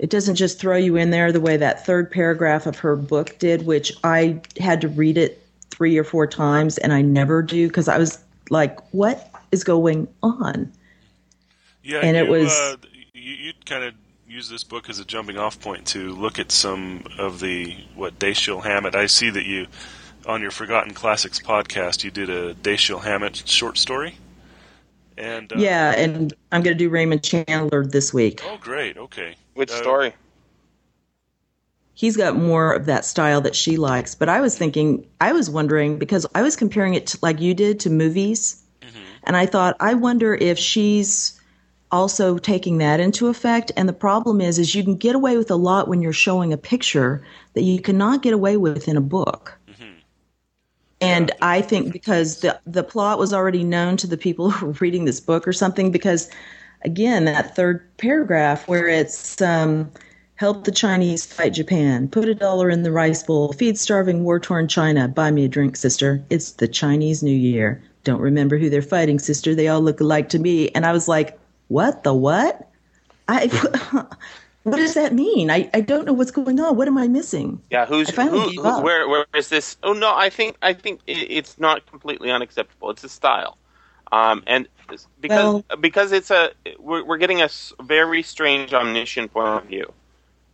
[0.03, 3.39] it doesn't just throw you in there the way that third paragraph of her book
[3.39, 7.69] did, which I had to read it three or four times and I never do
[7.69, 8.19] because I was
[8.51, 10.73] like, what is going on?
[11.85, 12.51] Yeah, and you, it was.
[12.51, 12.77] Uh,
[13.15, 13.95] you, you kind of
[14.33, 18.19] use this book as a jumping off point to look at some of the what
[18.19, 18.95] Dashiell Hammett.
[18.95, 19.67] I see that you
[20.27, 24.17] on your Forgotten Classics podcast you did a Dashiell Hammett short story.
[25.19, 28.43] And uh, yeah, and I'm going to do Raymond Chandler this week.
[28.47, 28.97] Oh, great!
[28.97, 29.35] Okay.
[29.53, 30.15] Which uh, story?
[31.93, 35.51] He's got more of that style that she likes, but I was thinking, I was
[35.51, 38.99] wondering because I was comparing it to, like you did to movies, mm-hmm.
[39.25, 41.39] and I thought, I wonder if she's
[41.93, 43.71] also taking that into effect.
[43.77, 46.53] And the problem is, is you can get away with a lot when you're showing
[46.53, 47.23] a picture
[47.55, 49.59] that you cannot get away with in a book.
[51.01, 54.73] And I think because the the plot was already known to the people who were
[54.73, 56.31] reading this book or something, because
[56.85, 59.91] again, that third paragraph where it's um,
[60.43, 62.09] Help the Chinese fight Japan.
[62.09, 63.53] Put a dollar in the rice bowl.
[63.53, 65.07] Feed starving, war torn China.
[65.07, 66.21] Buy me a drink, sister.
[66.31, 67.81] It's the Chinese New Year.
[68.03, 69.55] Don't remember who they're fighting, sister.
[69.55, 70.69] They all look alike to me.
[70.71, 72.69] And I was like, what the what?
[73.29, 73.47] I.
[74.65, 75.51] what does that mean?
[75.51, 76.77] I, I don't know what's going on.
[76.77, 77.61] What am I missing?
[77.71, 78.85] Yeah, who's I finally who, gave who- up.
[78.85, 79.77] where where is this?
[79.83, 82.91] Oh no, I think I think it's not completely unacceptable.
[82.91, 83.57] It's a style,
[84.11, 87.49] um, and because Well- because it's a we're, we're getting a
[87.83, 89.93] very strange omniscient point of view.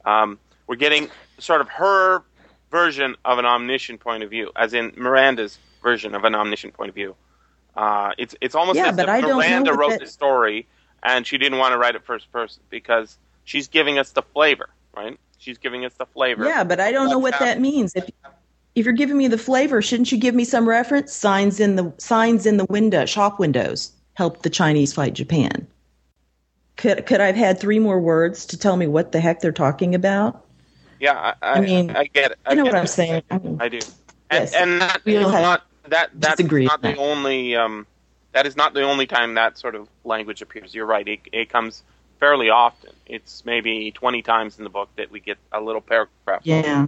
[0.05, 2.23] Um, we're getting sort of her
[2.71, 6.89] version of an omniscient point of view, as in Miranda's version of an omniscient point
[6.91, 7.15] of view.
[7.77, 10.07] Uh, it's it's almost Yeah, as but if I don't know Miranda wrote that- the
[10.07, 10.67] story
[11.03, 14.69] and she didn't want to write it first person because she's giving us the flavor,
[14.97, 15.19] right?
[15.39, 16.45] She's giving us the flavor.
[16.45, 17.95] Yeah, but I don't know what What's that means.
[17.95, 18.09] If
[18.75, 21.13] if you're giving me the flavor, shouldn't you give me some reference?
[21.13, 23.93] Signs in the signs in the window, shop windows.
[24.15, 25.67] Help the Chinese fight Japan.
[26.77, 29.95] Could could I've had three more words to tell me what the heck they're talking
[29.95, 30.45] about?
[31.01, 32.39] Yeah, I, I, mean, I get it.
[32.45, 32.89] I I know what I'm it.
[32.89, 33.23] saying.
[33.31, 33.79] I mean, I do.
[34.31, 34.55] And, Yes.
[34.55, 36.99] and that We is all have not that that's not the that.
[36.99, 37.87] only um,
[38.33, 40.75] that is not the only time that sort of language appears.
[40.75, 41.07] You're right.
[41.07, 41.83] It, it comes
[42.21, 42.91] fairly often.
[43.07, 46.87] It's maybe 20 times in the book that we get a little paragraph yeah,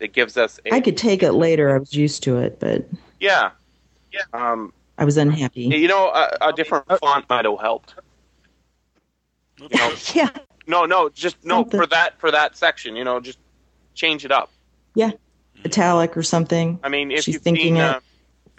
[0.00, 1.74] that gives us a I could take it later.
[1.74, 2.86] I was used to it, but
[3.20, 3.50] yeah
[4.12, 4.20] yeah.
[4.32, 5.62] Um, I was unhappy.
[5.62, 7.94] you know, a, a different font might have helped.
[9.60, 10.30] You know, Yeah,
[10.66, 11.80] no, no, just no Something.
[11.80, 12.96] for that for that section.
[12.96, 13.38] You know, just
[13.94, 14.50] change it up.
[14.94, 15.10] yeah,
[15.64, 16.78] italic or something.
[16.82, 17.82] I mean, if She's you've thinking seen, it.
[17.82, 18.00] uh,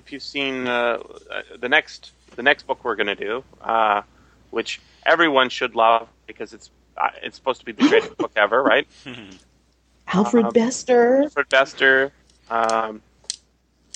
[0.06, 1.00] if you've seen uh,
[1.32, 4.04] uh, the next the next book we're going to do, uh,
[4.52, 8.62] which everyone should love because it's uh, it's supposed to be the greatest book ever,
[8.62, 8.88] right?
[10.08, 11.24] Alfred um, Bester.
[11.24, 12.12] Alfred Bester,
[12.52, 13.02] um,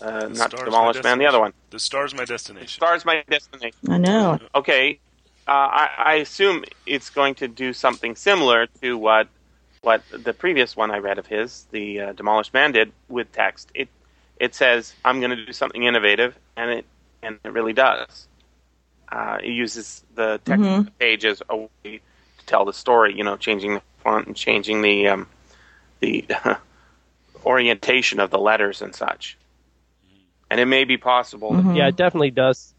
[0.02, 1.54] uh, not Stars Demolish Man, the other one.
[1.70, 2.66] The star's my destination.
[2.66, 3.78] The Stars My Destination.
[3.88, 4.40] I know.
[4.56, 5.00] Okay,
[5.48, 9.28] uh, I, I assume it's going to do something similar to what
[9.82, 13.72] what the previous one I read of his, the uh, Demolished Man, did with text.
[13.76, 13.88] It
[14.40, 16.86] it says I'm going to do something innovative, and it
[17.22, 18.28] and it really does.
[19.12, 20.86] Uh, it uses the text Mhm.
[20.86, 23.16] the page as a way to tell the story.
[23.16, 25.28] You know, changing the font and changing the um,
[26.00, 26.26] the
[27.46, 29.38] orientation of the letters and such.
[30.52, 31.52] And it may be possible.
[31.52, 31.76] Mhm.
[31.76, 32.74] Yeah, it definitely does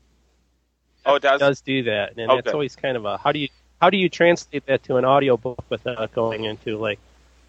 [1.07, 1.41] Oh, it does.
[1.41, 2.43] does do that, and Okay.
[2.43, 3.49] that's always kind of a how do you
[3.81, 6.99] how do you translate that to an audio book without going into like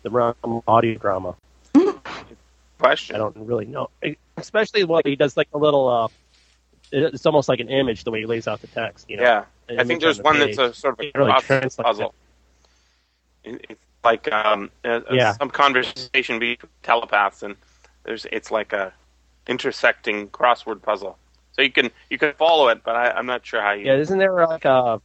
[0.04, 1.36] the realm of audio drama?
[2.82, 3.16] Question.
[3.16, 3.90] I don't really know,
[4.38, 5.88] especially when he does like a little.
[5.88, 6.08] uh
[6.92, 9.08] It's almost like an image the way he lays out the text.
[9.10, 9.24] You know?
[9.24, 10.56] Yeah, An I think there's the one page.
[10.58, 11.32] that's a sort of a really
[11.78, 12.14] puzzle.
[13.44, 15.34] It- It's like um, a, a- Yeah.
[15.34, 17.56] some conversation between telepaths, and
[18.04, 18.92] there's it's like a
[19.48, 21.18] intersecting crossword puzzle.
[21.54, 23.86] So you can you can follow it, but I, I'm not sure how you.
[23.86, 25.00] Yeah, isn't there like a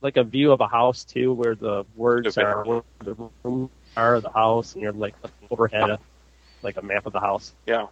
[0.00, 2.46] like a view of a house too, where the words Okay.
[2.46, 5.98] are the room are of the house, and you're like looking overhead, a,
[6.62, 7.52] like a map of the house.
[7.66, 7.86] Yeah.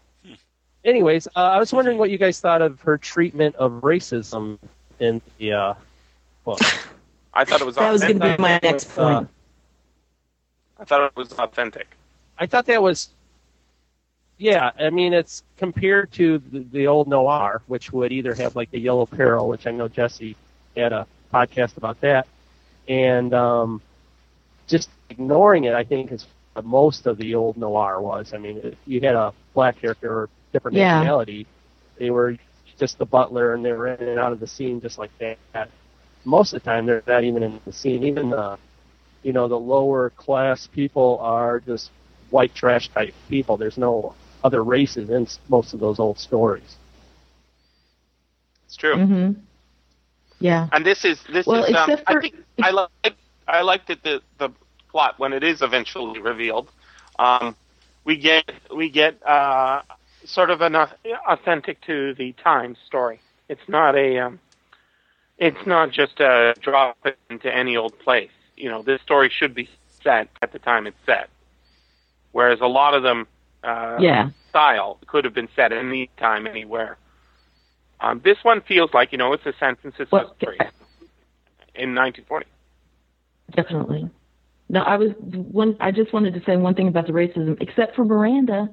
[0.84, 4.58] Anyways, uh, I was wondering what you guys thought of her treatment of racism
[5.00, 5.74] in the uh,
[6.44, 6.60] book.
[7.32, 7.76] I thought it was.
[7.76, 9.28] That was going to be my next point.
[10.78, 11.86] I thought it was authentic.
[12.38, 13.10] I thought that was,
[14.38, 14.72] yeah.
[14.78, 18.80] I mean, it's compared to the, the old noir, which would either have like the
[18.80, 20.36] Yellow Peril, which I know Jesse
[20.76, 22.26] had a podcast about that,
[22.88, 23.80] and um,
[24.66, 25.74] just ignoring it.
[25.74, 28.32] I think is what most of the old noir was.
[28.34, 30.94] I mean, if you had a black character or different Yeah.
[30.96, 31.46] nationality,
[31.98, 32.36] they were
[32.78, 35.68] just the butler, and they were in and out of the scene just like that.
[36.24, 38.02] Most of the time, they're not even in the scene.
[38.04, 38.58] Even the
[39.22, 41.90] you know, the lower class people are just
[42.30, 43.56] white trash type people.
[43.56, 46.76] There's no other races in most of those old stories.
[48.66, 48.96] It's true.
[48.96, 49.30] hmm
[50.40, 50.68] Yeah.
[50.72, 51.74] And this is this Well, is.
[51.74, 54.50] Um, except I for- think I like I liked it the the
[54.90, 56.70] plot when it is eventually revealed.
[57.18, 57.56] Um,
[58.04, 59.82] we get we get uh,
[60.24, 60.88] sort of an au-
[61.28, 63.20] authentic to the time story.
[63.48, 64.40] It's not a um,
[65.38, 66.96] it's not just a drop
[67.30, 68.30] into any old place.
[68.56, 69.68] You know, this story should be
[70.02, 71.28] set at the time it's set.
[72.32, 73.26] Whereas a lot of them
[73.62, 74.30] uh, Yeah.
[74.50, 76.96] style could have been set any time, anywhere.
[78.00, 80.58] Um, this one feels like you know it's a San Francisco Well, story
[81.74, 82.46] in 1940.
[83.50, 84.10] Definitely.
[84.68, 85.76] No, I was one.
[85.80, 88.70] I just wanted to say one thing about the racism, except for Miranda,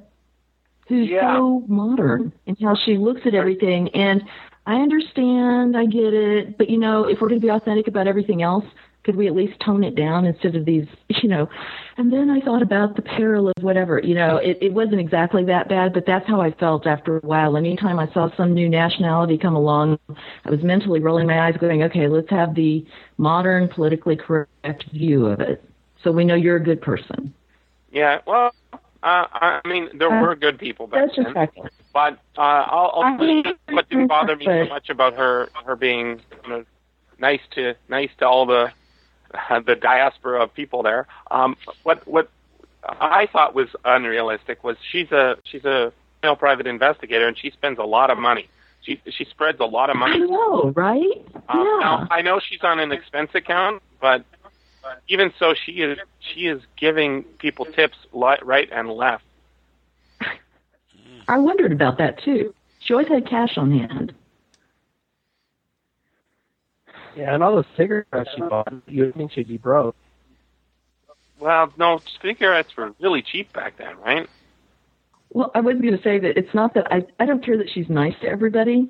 [0.87, 1.35] who's Yeah.
[1.35, 3.89] so modern in how she looks at everything.
[3.89, 4.23] And
[4.65, 8.07] I understand, I get it, but you know, if we're going to be authentic about
[8.07, 8.65] everything else,
[9.03, 11.49] could we at least tone it down instead of these, you know?
[11.97, 14.37] And then I thought about the peril of whatever, you know.
[14.37, 17.57] It, it wasn't exactly that bad, but that's how I felt after a while.
[17.57, 19.99] Anytime I saw some new nationality come along,
[20.45, 22.85] I was mentally rolling my eyes, going, "Okay, let's have the
[23.17, 25.63] modern, politically correct view of it."
[26.03, 27.33] so we know you're a good person.
[27.91, 32.41] Yeah, well, uh, I mean, there Uh, were good people back That's then, but uh,
[32.41, 36.49] I'll, I'll I mean, what didn't bother me so much about her her being you
[36.49, 36.65] know,
[37.19, 38.71] nice to nice to all the
[39.65, 41.07] the diaspora of people there.
[41.29, 42.29] Um, what what
[42.83, 47.79] I thought was unrealistic was she's a she's a female private investigator and she spends
[47.79, 48.47] a lot of money.
[48.81, 50.15] She she spreads a lot of money.
[50.15, 51.25] I know, right?
[51.49, 51.77] Um, yeah.
[51.79, 54.25] Now I know she's on an expense account, but
[55.07, 59.23] even so, she is she is giving people tips right and left.
[61.27, 62.53] I wondered about that too.
[62.79, 64.13] She always had cash on hand.
[67.15, 69.95] Yeah, and all those cigarettes she bought, you would think she'd be broke.
[71.39, 74.29] Well, no, cigarettes were really cheap back then, right?
[75.33, 77.69] Well, I was going to say that it's not that I I don't care that
[77.69, 78.89] she's nice to everybody.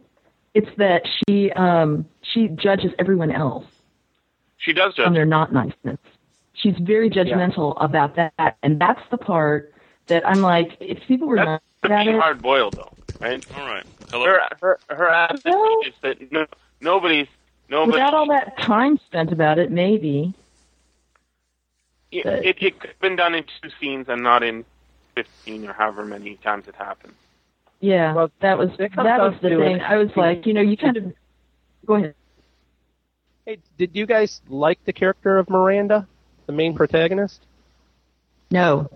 [0.54, 3.66] It's that she um she judges everyone else
[4.58, 5.18] She does judge on judge.
[5.20, 6.00] their not niceness.
[6.54, 9.74] She's very judgmental about that, and that's the part
[10.08, 13.44] that I'm like, if people were That's nice about be it, hard boiled, though, right?
[13.58, 13.86] All right.
[14.12, 14.26] Hello.
[14.26, 16.46] Her her her attitude Well- is that no,
[16.82, 17.28] nobody's
[17.72, 17.94] nobody.
[17.94, 20.34] without all that time spent about it, maybe.
[22.12, 24.66] it, it, it could have been done in two scenes and not in
[25.16, 27.14] fifteen or however many times it happened.
[27.80, 29.78] Yeah, Well, that was that was the thing.
[29.78, 29.82] it.
[29.82, 31.14] I was like, you know, you kind of
[31.86, 32.14] go ahead.
[33.46, 36.08] Hey, did you guys like the character of Miranda,
[36.46, 37.42] the main protagonist?
[38.52, 38.88] No,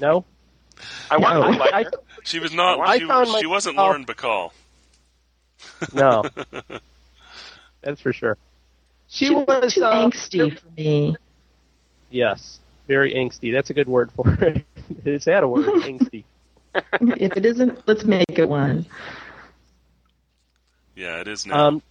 [0.00, 0.24] No.
[1.10, 1.52] I want No.
[1.52, 1.90] to like I- her.
[2.24, 2.78] She was not.
[2.80, 4.52] I she, found she wasn't myself- Lauren Bacall.
[5.92, 6.24] No.
[7.84, 8.38] That's for sure.
[9.08, 11.16] She too, was too uh, angsty for me.
[12.10, 13.52] Yes, very angsty.
[13.52, 14.64] That's a good word for it.
[15.04, 15.06] it.
[15.06, 15.66] Is that a word?
[15.82, 16.24] angsty.
[16.74, 18.86] if it isn't, let's make it one.
[20.96, 21.68] Yeah, it is now.
[21.68, 21.82] Um,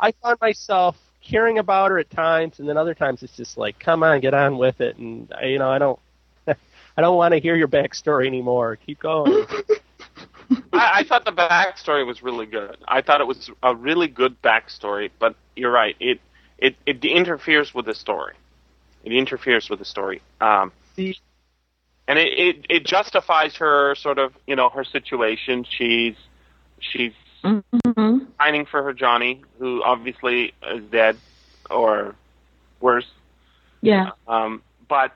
[0.00, 3.78] I found myself caring about her at times, and then other times it's just like,
[3.78, 4.96] come on, get on with it.
[4.96, 5.98] And you know, I don't,
[6.46, 8.76] I don't want to hear your backstory anymore.
[8.76, 9.46] Keep going.
[10.72, 12.76] I, I thought the backstory was really good.
[12.86, 15.96] I thought it was a really good backstory, but you're right.
[16.00, 16.20] It
[16.58, 18.34] it it interferes with the story.
[19.04, 20.22] It interferes with the story.
[20.40, 21.16] Um, See,
[22.08, 25.64] and it, it it justifies her sort of you know her situation.
[25.68, 26.16] She's
[26.80, 27.12] she's
[27.42, 31.18] hmm pining for her Johnny, who obviously is dead
[31.70, 32.14] or
[32.80, 33.06] worse.
[33.80, 35.12] Yeah, Um, but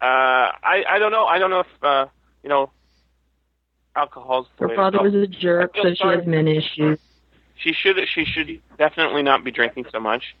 [0.00, 1.24] uh, I I don't know.
[1.24, 2.06] I don't know if uh,
[2.42, 2.70] you know
[3.96, 6.98] alcohol's the her father was a jerk, so she has men issues.
[7.56, 10.34] She should she should definitely not be drinking so much.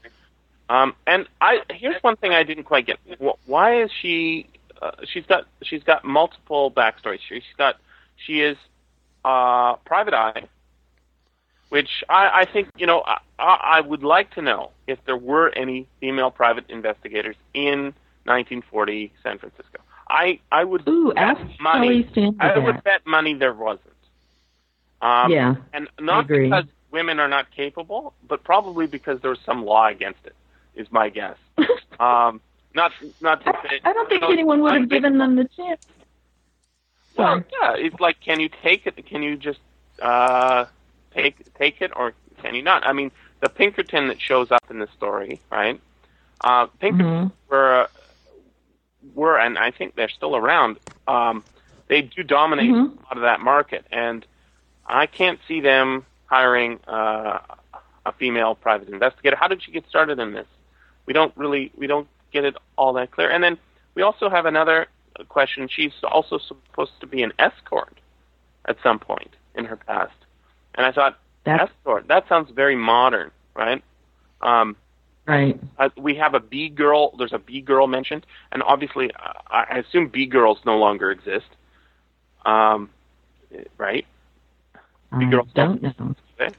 [0.68, 2.98] Um, and I here's one thing I didn't quite get.
[3.46, 4.46] Why is she?
[4.80, 7.20] Uh, she's got she's got multiple backstories.
[7.28, 7.76] She's got
[8.16, 8.56] she is
[9.24, 10.44] uh, private eye,
[11.68, 15.50] which I, I think you know I, I would like to know if there were
[15.56, 19.78] any female private investigators in 1940 San Francisco.
[20.08, 22.08] I I would Ooh, bet ask money.
[22.40, 22.84] I would that.
[22.84, 23.90] bet money there wasn't.
[25.02, 26.48] Um, Yeah, and not agree.
[26.48, 30.34] because women are not capable, but probably because there's some law against it.
[30.76, 31.36] Is my guess.
[32.00, 32.40] um,
[32.74, 33.80] not not to say.
[33.84, 35.80] I don't think anyone would have given them the chance.
[37.16, 39.06] Well, yeah, it's like, can you take it?
[39.06, 39.60] Can you just
[40.02, 40.64] uh,
[41.14, 42.84] take take it, or can you not?
[42.86, 45.80] I mean, the Pinkerton that shows up in the story, right?
[46.40, 47.32] Uh, Pinkerton Mhm.
[47.48, 47.88] were
[49.14, 50.78] were, and I think they're still around.
[51.06, 51.44] Um,
[51.86, 52.98] they do dominate Mhm.
[52.98, 54.26] a lot of that market, and
[54.86, 56.04] I can't see them
[56.34, 57.38] hiring uh,
[58.04, 59.36] a female private investigator.
[59.36, 60.48] How did she get started in this?
[61.06, 63.30] We don't really we don't get it all that clear.
[63.30, 63.56] And then
[63.94, 64.88] we also have another
[65.28, 65.68] question.
[65.68, 67.96] She's also supposed to be an escort
[68.64, 70.18] at some point in her past,
[70.74, 73.80] and I thought That's escort that sounds very modern, right?
[74.40, 74.76] Um,
[75.26, 75.56] right.
[75.78, 77.16] uh, we have a B girl.
[77.16, 81.50] There's a B girl mentioned, and obviously, uh, I assume B girls no longer exist.
[82.44, 82.90] Um,
[83.78, 84.04] right?
[85.12, 86.14] I girls don't know.
[86.40, 86.54] Okay.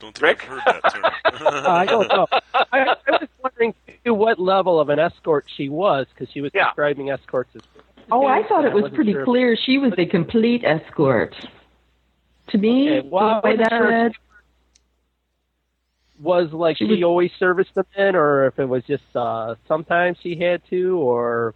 [0.00, 0.42] don't think Rick?
[0.42, 1.04] I've heard that term.
[1.46, 2.26] Uh, I don't know.
[2.54, 3.74] I, I was wondering
[4.04, 6.66] to what level of an escort she was, because she was Yeah.
[6.68, 7.62] describing escorts as.
[8.10, 11.34] Oh, I thought it was pretty sure clear she was a complete escort.
[12.50, 14.12] To me, Okay, well, the way wasn't that sure if read,
[16.20, 19.56] was like She she was- always serviced the men, or if it was just uh
[19.68, 21.54] sometimes she had to, or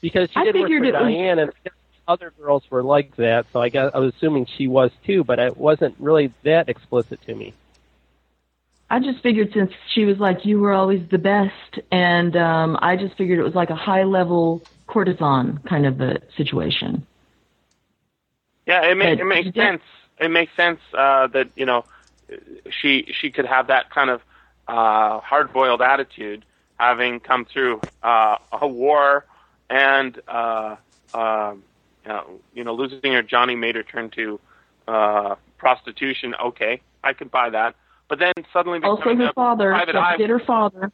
[0.00, 1.72] because she I did work figured for it was- and
[2.06, 3.46] other girls were like that.
[3.52, 7.20] So I guess I was assuming she was too, but it wasn't really that explicit
[7.26, 7.54] to me.
[8.90, 12.96] I just figured since she was like, you were always the best, and um, I
[12.96, 17.06] just figured it was like a high level courtesan kind of a situation.
[18.66, 19.82] Yeah, it, ma- it makes you did- sense.
[20.20, 21.84] It makes sense uh, that you know
[22.70, 24.20] she she could have that kind of
[24.68, 26.44] uh, hard boiled attitude
[26.78, 29.24] having come through uh, a war
[29.70, 30.76] and uh,
[32.08, 32.22] uh,
[32.54, 34.40] you know losing her Johnny made her turn to
[34.88, 36.34] uh, prostitution.
[36.42, 37.74] Okay, I could buy that.
[38.08, 39.70] But then suddenly also her father.
[39.70, 40.12] private Don't eye.
[40.14, 40.92] forget her father.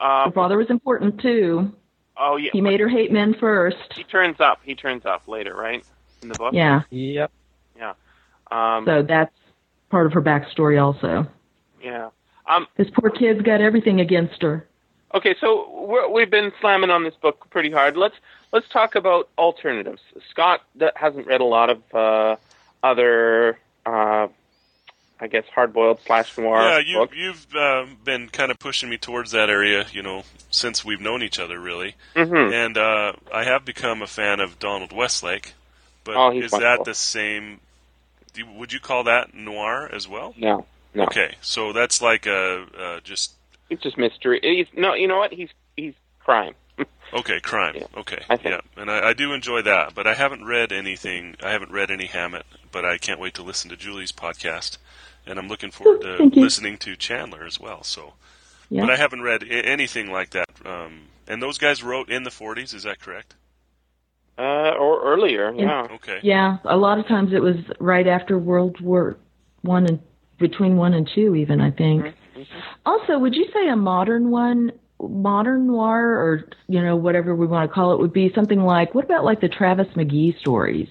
[0.00, 1.74] Uh, Her father was important too.
[2.16, 3.92] oh yeah, He made her hate men first.
[3.96, 4.60] he turns up.
[4.62, 5.84] He turns up later, right?
[6.22, 6.54] In the book.
[6.54, 6.82] Yeah.
[6.90, 7.30] Yep.
[8.50, 9.34] Um, So that's
[9.90, 11.26] part of her backstory also.
[11.82, 12.10] yeah.
[12.46, 14.66] Um, This poor kid's got everything against her.
[15.14, 17.96] Okay, so we're, we've been slamming on this book pretty hard.
[17.96, 18.14] Let's
[18.52, 20.00] let's talk about alternatives.
[20.30, 22.36] Scott that hasn't read a lot of uh,
[22.82, 24.28] other, uh,
[25.20, 27.16] I guess, hard-boiled slash noir yeah, you, books.
[27.16, 31.22] you've uh, been kind of pushing me towards that area, you know, since we've known
[31.22, 31.94] each other, really.
[32.16, 35.54] hmm And uh, I have become a fan of Donald Westlake.
[36.04, 36.58] But Oh, is wonderful.
[36.60, 37.60] that the same?
[38.32, 40.34] Do, you- would you call that noir as well?
[40.38, 43.32] No, no, Okay, so that's like a uh, just
[43.68, 44.40] it's just mystery.
[44.42, 45.32] He's no, you know what?
[45.32, 46.54] He's he's crime.
[47.12, 47.74] Okay crime.
[47.76, 49.94] Yeah, okay, I think- yeah, and I, I do enjoy that.
[49.94, 51.36] But I haven't read anything.
[51.42, 52.46] I haven't read any Hammett.
[52.70, 54.76] But I can't wait to listen to Julie's podcast,
[55.26, 57.82] and I'm looking forward to listening to Chandler as well.
[57.82, 58.12] So,
[58.68, 58.82] Yeah.
[58.82, 60.48] but I haven't read I- anything like that.
[60.66, 62.74] Um, and those guys wrote in the 40s.
[62.74, 63.34] Is that correct?
[64.38, 65.86] Uh, or earlier, Yeah.
[65.88, 65.94] yeah.
[65.96, 66.20] Okay.
[66.22, 69.16] Yeah, a lot of times it was right after World War
[69.62, 69.98] One and
[70.38, 72.04] between one and two, even I think.
[72.04, 72.42] Mm-hmm.
[72.86, 74.70] Also, would you say a modern one,
[75.00, 78.94] modern noir, or you know whatever we want to call it, would be something like
[78.94, 80.88] what about like the Travis McGee stories?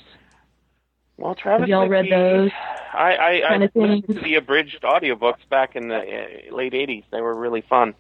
[1.18, 2.52] Well, Travis, Have y'all read those?
[2.94, 4.18] I I, I kind of listened things?
[4.20, 7.04] to the abridged audiobooks back in the uh, late '80s.
[7.12, 7.96] They were really fun.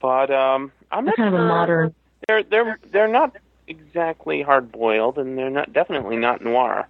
[0.00, 1.94] But um, I'm They're not kind of a modern.
[2.26, 3.36] They're they're they're not
[3.66, 6.88] exactly hard boiled, and they're not definitely not noir.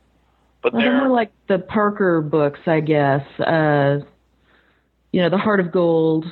[0.62, 3.26] But Well, they're they're more like the Parker books, I guess.
[3.38, 4.01] Uh,
[5.12, 6.24] you know, the Heart of Gold,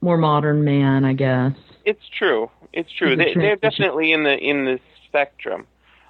[0.00, 1.52] more modern man, I guess.
[1.84, 2.50] it's true.
[2.72, 3.12] It's true.
[3.12, 5.66] It's They, they're definitely in the in the spectrum.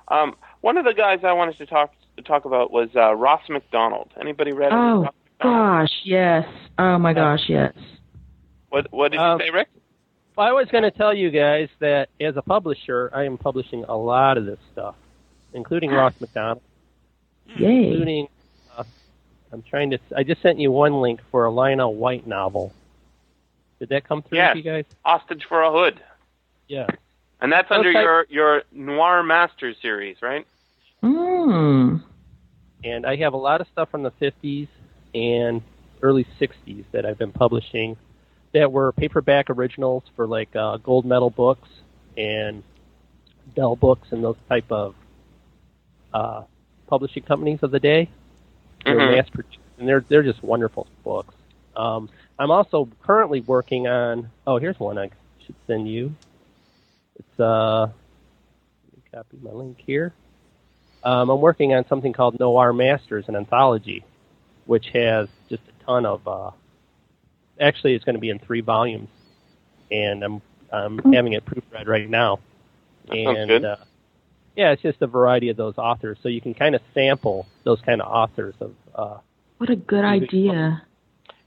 [0.08, 3.42] Um, one of the guys I wanted to talk to talk about was uh, Ross
[3.48, 4.10] Macdonald.
[4.20, 5.88] Anybody read Oh Ross Macdonald?
[5.88, 6.46] gosh, yes.
[6.78, 7.72] Oh my gosh, yes.
[8.68, 9.68] What what did you Um, say, Rick?
[10.36, 13.84] Well, I was going to tell you guys that as a publisher, I am publishing
[13.88, 14.94] a lot of this stuff,
[15.52, 16.62] including Ross Macdonald,
[17.56, 17.88] Yay.
[17.90, 18.28] including.
[18.76, 18.84] Uh,
[19.52, 19.98] I'm trying to.
[20.16, 22.72] I just sent you one link for a Lionel White novel.
[23.80, 24.52] Did that come through Yes.
[24.52, 24.84] to you guys?
[25.04, 26.00] Hostage for a Hood,
[26.68, 26.86] Yeah.
[27.40, 30.46] and that's under type- your your Noir Master series, right?
[31.02, 32.02] Mm.
[32.84, 34.68] and I have a lot of stuff from the 50s
[35.14, 35.62] and
[36.02, 37.96] early 60s that I've been publishing
[38.52, 41.68] that were paperback originals for like uh, gold medal books
[42.18, 42.62] and
[43.56, 44.94] Dell books and those type of
[46.14, 46.42] uh,
[46.86, 48.08] publishing companies of the day.
[48.84, 49.16] They're Mhm.
[49.16, 51.34] mass produced and they're they're just wonderful books.
[51.76, 52.08] Um,
[52.38, 54.30] I'm also currently working on.
[54.46, 55.10] Oh, here's one I
[55.44, 56.14] should send you.
[57.16, 60.12] It's uh, let me copy my link here.
[61.02, 64.04] Um, I'm working on something called Noir Masters, an anthology,
[64.66, 66.26] which has just a ton of.
[66.26, 66.50] Uh,
[67.60, 69.08] actually, it's going to be in three volumes,
[69.90, 70.42] and I'm
[70.72, 72.40] I'm having it proofread right now.
[73.06, 73.64] That and good.
[73.64, 73.76] Uh,
[74.56, 77.80] yeah, it's just a variety of those authors, so you can kind of sample those
[77.80, 78.74] kind of authors of.
[78.94, 79.18] Uh,
[79.58, 80.82] What a good idea.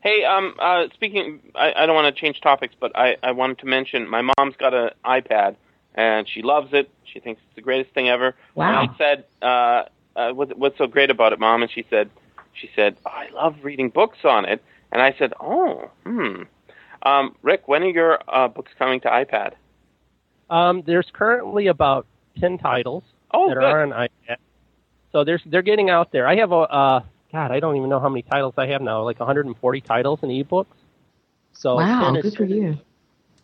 [0.03, 3.59] Hey, um, uh, speaking, I, I don't want to change topics, but I, I wanted
[3.59, 5.55] to mention my mom's got an iPad
[5.95, 6.89] and she loves it.
[7.05, 8.35] She thinks it's the greatest thing ever.
[8.53, 8.81] Wow.
[8.81, 9.83] And I said, uh,
[10.19, 11.61] uh, what's, what's so great about it, mom?
[11.61, 12.09] And she said,
[12.51, 14.61] she said, oh, I love reading books on it.
[14.91, 16.43] And I said, oh, hmm.
[17.03, 19.53] Um, Rick, when are your uh, books coming to iPad?
[20.49, 22.05] um, there's currently about
[22.39, 23.63] ten titles Oh, that good.
[23.63, 24.35] are on iPad.
[25.13, 26.27] So there's they're getting out there.
[26.27, 27.03] I have a uh,
[27.34, 30.29] God, I don't even know how many titles I have now, like 140 titles in
[30.29, 30.67] ebooks.
[31.53, 32.77] So wow, 10 is, good for you.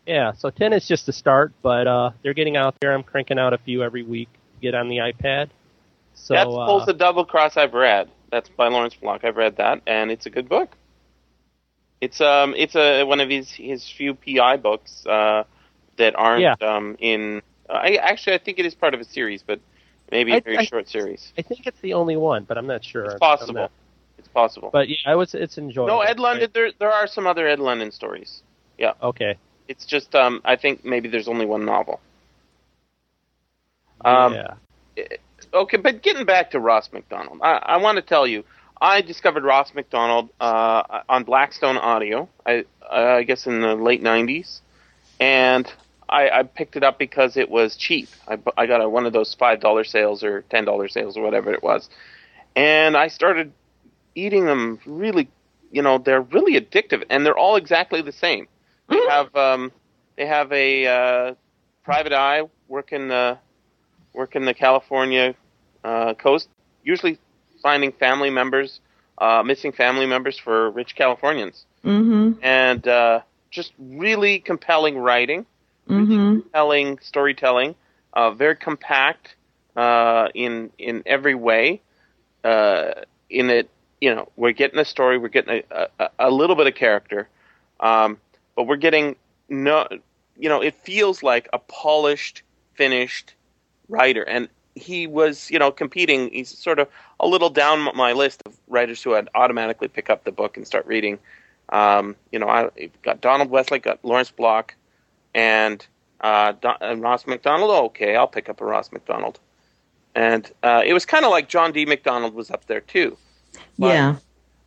[0.05, 2.93] Yeah, so 10 is just a start, but uh, they're getting out there.
[2.93, 5.49] I'm cranking out a few every week to get on the iPad.
[6.13, 8.09] So That's uh, Pulls the Double Cross I've read.
[8.31, 9.23] That's by Lawrence Block.
[9.23, 10.69] I've read that, and it's a good book.
[11.99, 15.43] It's um, it's a one of his his few PI books uh,
[15.97, 16.55] that aren't Yeah.
[16.61, 17.41] um in.
[17.69, 19.59] I actually I think it is part of a series, but
[20.11, 21.33] maybe a I- very I- short series.
[21.37, 23.05] I think it's the only one, but I'm not sure.
[23.05, 23.53] It's possible.
[23.53, 23.71] not-
[24.19, 24.69] It's possible.
[24.71, 25.33] But yeah, I was.
[25.33, 25.87] It's enjoyable.
[25.87, 26.51] no, Ed London.
[26.53, 28.43] There there are some other Ed London stories.
[28.77, 28.93] Yeah.
[29.01, 29.37] Okay.
[29.67, 32.01] It's just um, I think maybe there's only one novel.
[34.03, 35.03] Um, yeah.
[35.53, 38.43] okay, but getting back to Ross Macdonald, I, I want to tell you,
[38.81, 42.29] I discovered Ross Macdonald uh, on Blackstone Audio.
[42.45, 44.59] I, uh, I guess in the late '90s,
[45.19, 45.71] and
[46.09, 48.09] I, I picked it up because it was cheap.
[48.27, 51.23] I, I got a, one of those five dollar sales or ten dollar sales or
[51.23, 51.89] whatever it was,
[52.55, 53.53] and I started
[54.25, 54.79] eating them.
[54.85, 55.29] Really,
[55.71, 58.47] you know, they're really addictive, and they're all exactly the same.
[58.91, 59.71] They have um,
[60.17, 61.33] they have a uh,
[61.83, 63.37] private eye working the
[64.13, 65.35] working the California
[65.83, 66.49] uh, coast,
[66.83, 67.17] usually
[67.61, 68.79] finding family members,
[69.19, 72.39] uh, missing family members for rich Californians, Mm-hmm.
[72.41, 75.45] and uh, just really compelling writing,
[75.89, 76.39] Mm-hmm.
[76.51, 77.75] compelling storytelling,
[78.13, 79.35] uh, very compact
[79.75, 81.81] uh, in in every way.
[82.43, 82.91] Uh,
[83.29, 83.69] in it,
[84.01, 87.27] you know, we're getting a story, we're getting a, a, a little bit of character,
[87.79, 88.17] um,
[88.55, 89.15] but we're getting
[89.49, 89.87] no,
[90.37, 92.43] you know, it feels like a polished,
[92.75, 93.33] finished
[93.89, 96.31] writer, and he was, you know, competing.
[96.31, 96.87] He's sort of
[97.19, 100.65] a little down my list of writers who I'd automatically pick up the book and
[100.65, 101.19] start reading.
[101.69, 104.75] Um, you know, I I've got Donald Westlake, got Lawrence Block,
[105.33, 105.85] and
[106.21, 107.71] uh, Don, and Ross Macdonald.
[107.71, 109.39] Oh, okay, I'll pick up a Ross Macdonald.
[110.15, 111.85] And uh, it was kind of like John D.
[111.85, 113.17] MacDonald was up there too.
[113.77, 114.15] But- Yeah.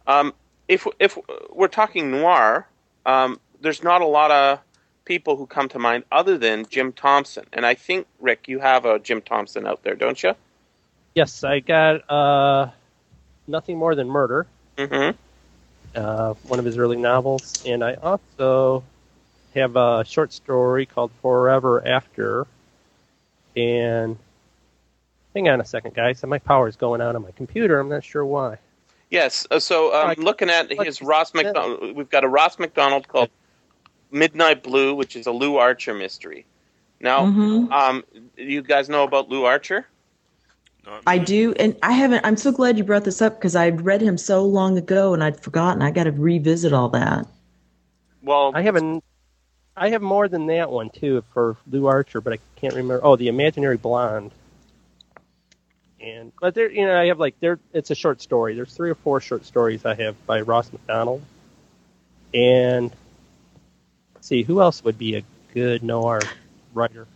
[0.07, 0.35] Um,
[0.69, 1.19] if if
[1.51, 2.67] we're talking noir,
[3.07, 4.61] um, there's not a lot of
[5.05, 7.45] people who come to mind other than Jim Thompson.
[7.53, 10.35] And I think Rick, you have a Jim Thompson out there, don't you?
[11.15, 12.71] Yes, I got uh,
[13.47, 14.47] nothing more than murder.
[14.79, 15.17] Mm-hmm.
[15.95, 18.83] uh, one of his early novels, and I also
[19.55, 22.47] have a short story called Forever After.
[23.55, 24.17] And
[25.35, 26.25] hang on a second, guys.
[26.25, 27.79] My power's going out on my computer.
[27.79, 28.57] I'm not sure why.
[29.13, 29.47] Yes.
[29.51, 33.07] uh, So um, I- looking at but- his Ross Macdonald, we've got a Ross Macdonald
[33.07, 33.29] called
[34.11, 36.47] Midnight Blue, which is a Lew Archer mystery.
[36.99, 37.71] Now, Mhm.
[37.71, 38.05] um,
[38.37, 39.87] you guys know about Lew Archer?
[41.07, 42.25] I do, and I haven't.
[42.25, 45.23] I'm so glad you brought this up because I'd read him so long ago and
[45.23, 45.81] I'd forgotten.
[45.83, 47.27] I got to revisit all that.
[48.23, 49.05] Well, I haven't.
[49.77, 53.01] I have more than that one too for Lew Archer, but I can't remember.
[53.05, 54.33] Oh, the Imaginary Blonde.
[56.03, 57.61] And but there, you know, I have like there.
[57.73, 58.55] It's a short story.
[58.55, 61.23] There's three or four short stories I have by Ross Macdonald.
[62.35, 62.91] And
[64.15, 65.23] let's see who else would be a
[65.55, 66.21] good noir
[66.75, 67.07] writer.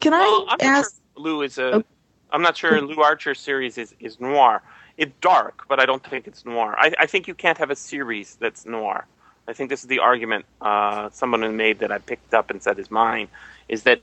[0.00, 0.94] Can I well, ask?
[0.94, 1.84] sure Lew is a.
[2.32, 4.60] Am not sure Lew Archer series is, is noir.
[4.98, 6.74] It's dark, but I don't think it's noir.
[6.76, 9.06] I, I think you can't have a series that's noir.
[9.48, 12.78] I think this is the argument uh, someone made that I picked up and said
[12.78, 13.28] is mine,
[13.68, 14.00] is that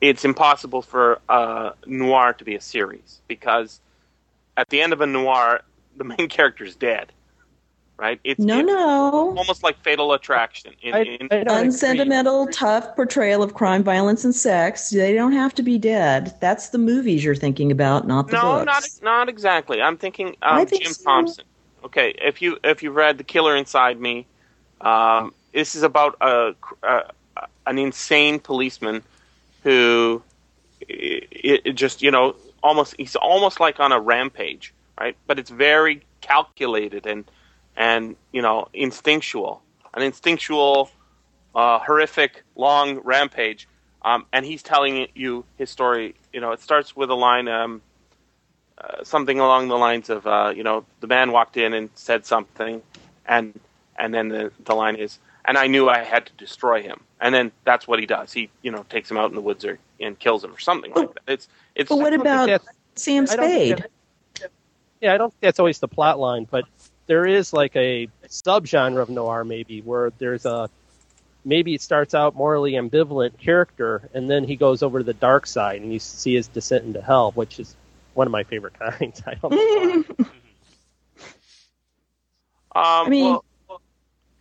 [0.00, 3.80] it's impossible for uh, noir to be a series because
[4.56, 5.62] at the end of a noir,
[5.96, 7.12] the main character is dead.
[7.98, 8.20] Right?
[8.24, 9.34] It's, No, it's no.
[9.38, 10.74] almost like Fatal Attraction.
[10.82, 11.66] In, I, in, I don't agree.
[11.68, 14.90] Unsentimental, tough portrayal of crime, violence, and sex.
[14.90, 16.36] They don't have to be dead.
[16.38, 18.66] That's the movies you're thinking about, not the no, books.
[18.66, 19.80] not not exactly.
[19.80, 21.04] I'm thinking um, think Jim so.
[21.04, 21.44] Thompson.
[21.84, 24.26] Okay, if you if you read The Killer Inside Me,
[24.82, 27.04] um, this is about a, a
[27.66, 29.02] an insane policeman
[29.66, 30.22] who
[30.80, 35.16] it, it just you know almost he's almost like on a rampage, right?
[35.26, 37.24] But it's very calculated and
[37.76, 39.60] and you know instinctual,
[39.92, 40.88] an instinctual,
[41.52, 43.66] uh, horrific, long rampage.
[44.02, 46.14] Um, and he's telling you his story.
[46.32, 47.82] You know, it starts with a line, um,
[48.78, 52.24] uh, something along the lines of, uh, you know, the man walked in and said
[52.24, 52.82] something,
[53.26, 53.58] and
[53.98, 57.00] and then the the line is, and I knew I had to destroy him.
[57.20, 58.32] And then that's what he does.
[58.32, 60.92] He, you know, takes him out in the woods or and kills him or something
[60.94, 61.22] like that.
[61.26, 61.88] It's it's.
[61.88, 62.60] But what about
[62.94, 63.78] Sam I don't think Spade?
[63.78, 63.90] that-
[65.00, 66.64] yeah, I don't think that's always the plot line, but
[67.06, 70.68] there is like a subgenre of noir maybe where there's a
[71.44, 75.46] maybe it starts out morally ambivalent character and then he goes over to the dark
[75.46, 77.76] side and you see his descent into hell, which is
[78.14, 79.22] one of my favorite kinds.
[79.26, 80.26] I don't know.
[82.74, 83.38] Um, I mean-
[83.68, 83.80] well,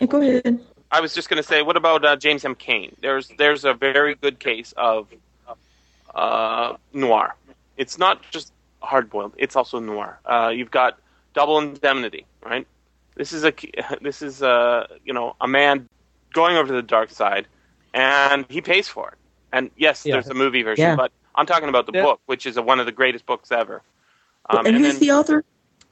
[0.07, 0.59] Go ahead.
[0.91, 2.55] I was just going to say, what about uh, James M.
[2.55, 2.95] Cain?
[3.01, 5.07] There's there's a very good case of
[6.13, 7.35] uh, noir.
[7.77, 10.19] It's not just hard boiled; it's also noir.
[10.25, 10.97] Uh, you've got
[11.33, 12.67] Double Indemnity, right?
[13.15, 13.53] This is a
[14.01, 15.87] this is a you know a man
[16.33, 17.47] going over to the dark side,
[17.93, 19.17] and he pays for it.
[19.51, 20.13] And yes, Yeah.
[20.15, 20.95] there's a movie version, Yeah.
[20.95, 22.03] but I'm talking about the Yeah.
[22.03, 23.81] book, which is a, one of the greatest books ever.
[24.49, 25.43] Um, and who's then, the author?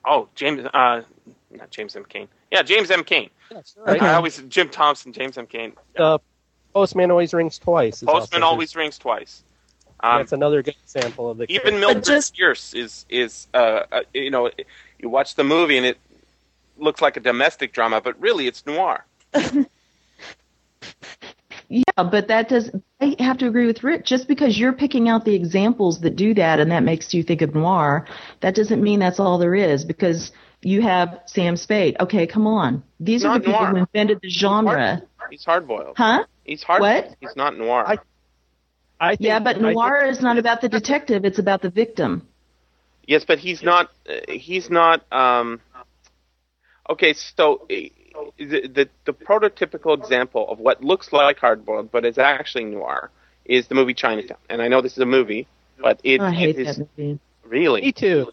[0.05, 1.01] oh James, uh,
[1.57, 2.05] not James M.
[2.05, 2.27] Cain.
[2.51, 3.03] Yeah, James M.
[3.03, 3.29] Cain.
[3.51, 3.97] Yes, right.
[3.97, 4.05] Okay.
[4.05, 5.47] I always Jim Thompson, James M.
[5.47, 5.73] Cain.
[5.97, 6.17] Uh,
[6.73, 8.01] Postman always rings twice.
[8.03, 9.43] Postman also- always rings twice.
[9.99, 14.01] Um, That's another good example of the even Mildred just- Pierce is is uh, uh,
[14.13, 14.51] you know
[14.99, 15.97] you watch the movie and it
[16.77, 19.05] looks like a domestic drama, but really it's noir.
[21.69, 22.69] Yeah, but that does.
[23.01, 24.05] I have to agree with Rick.
[24.05, 27.41] Just because you're picking out the examples that do that, and that makes you think
[27.41, 28.05] of noir,
[28.41, 29.83] that doesn't mean that's all there is.
[29.83, 30.31] Because
[30.65, 31.95] you have Sam Spade.
[31.99, 32.83] Okay, come on.
[32.99, 33.69] These are the people noir.
[33.71, 35.95] who invented the genre, He's hard boiled.
[35.97, 36.25] huh?
[36.43, 36.81] He's hard.
[36.81, 37.15] What?
[37.19, 37.83] He's not noir.
[37.87, 37.97] I-
[38.99, 41.69] I think, Yeah, but I think- noir is not about the detective; it's about the
[41.69, 42.27] victim.
[43.05, 43.89] yes, but he's not.
[44.07, 45.03] Uh, he's not.
[45.11, 45.59] Um,
[46.89, 47.75] okay, so uh,
[48.37, 53.09] the, the the prototypical example of what looks like hardboiled but is actually noir
[53.45, 54.37] is the movie Chinatown.
[54.49, 55.47] And I know this is a movie,
[55.81, 57.19] but it, Oh, I hate it is that movie.
[57.43, 58.31] really Me too.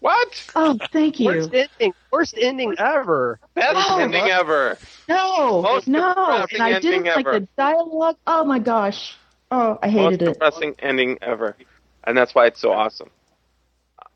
[0.00, 1.26] What Oh, thank you.
[1.26, 1.94] Worst ending.
[2.10, 3.38] Worst ending ever.
[3.54, 3.98] best Oh.
[3.98, 4.78] ending ever.
[5.08, 7.40] No, Most no, depressing and I didn't ending like ever.
[7.40, 8.16] the dialogue.
[8.26, 9.16] Oh my gosh.
[9.50, 10.32] Oh, I Most hated it.
[10.32, 11.56] depressing ending ever,
[12.04, 13.10] and that's why it's so awesome.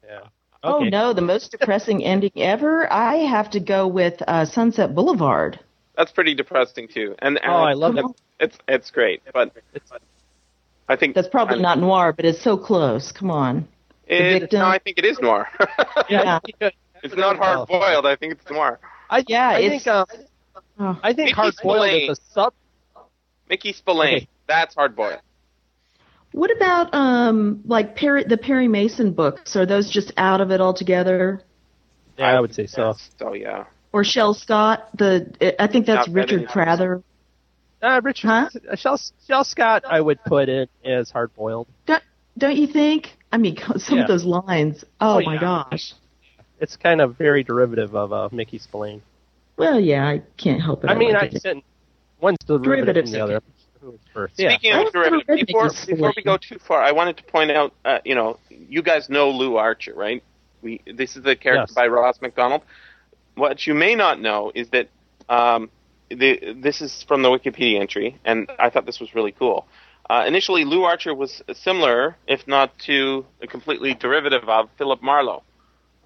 [0.07, 0.21] Yeah.
[0.63, 2.93] Oh no, the most depressing ending ever.
[2.93, 5.59] I have to go with uh, Sunset Boulevard.
[5.97, 7.15] That's pretty depressing too.
[7.21, 8.05] And, and Oh, I love it.
[8.41, 9.91] It's it's great, but It's,
[10.89, 13.13] I think That's probably I'm- not noir, but it's so close.
[13.13, 13.69] Come on.
[14.11, 14.61] It, victim.
[14.61, 15.49] no, I think it is noir.
[16.09, 16.41] Yeah.
[17.03, 18.07] it's not hard boiled.
[18.07, 18.81] I think it's noir.
[19.09, 20.07] I, Yeah, I it's- think um,
[20.83, 20.99] Oh.
[21.03, 22.55] I think hard boiled is a sub.
[23.49, 24.17] Mickey Spillane.
[24.17, 24.29] Okay.
[24.49, 25.21] That's hard boiled.
[26.33, 29.57] What about um like Perry the Perry Mason books?
[29.57, 31.43] Are those just out of it altogether?
[32.17, 32.95] Yeah, I would say so.
[33.19, 33.65] So yeah.
[33.93, 34.89] Or Shell Scott?
[34.97, 36.49] The I think that's Not Richard.
[36.49, 37.03] Prather.
[37.83, 38.49] Uh, Richard Huh?
[38.71, 41.67] uh, Shell, Shell Scott, I would put it as hard boiled.
[41.87, 42.03] Don't,
[42.39, 43.17] don't you think?
[43.33, 44.03] I mean, some Yeah.
[44.03, 44.85] of those lines.
[45.01, 45.41] Oh, Oh, my yeah.
[45.41, 45.95] gosh.
[46.61, 49.03] It's kind of very derivative of uh, Mickey Spillane.
[49.57, 50.91] Well, yeah, I can't help it.
[50.91, 51.43] I mean, I like it.
[51.43, 51.59] said
[52.21, 52.65] one's derivative
[53.05, 53.37] Derivatives, from the other.
[53.37, 53.45] okay.
[53.81, 54.35] Who was first?
[54.35, 57.73] Speaking I of derivative, before before we go too far, I wanted to point out.
[57.85, 60.23] Uh, you know, you guys know Lew Archer, right?
[60.61, 61.73] We this is the character Yes.
[61.75, 62.61] by Ross Macdonald.
[63.37, 64.89] What you may not know is that
[65.31, 65.71] um,
[66.11, 69.67] the, this is from the Wikipedia entry, and I thought this was really cool.
[70.11, 75.45] Uh, initially, Lew Archer was similar, if not to a completely derivative of Philip Marlowe.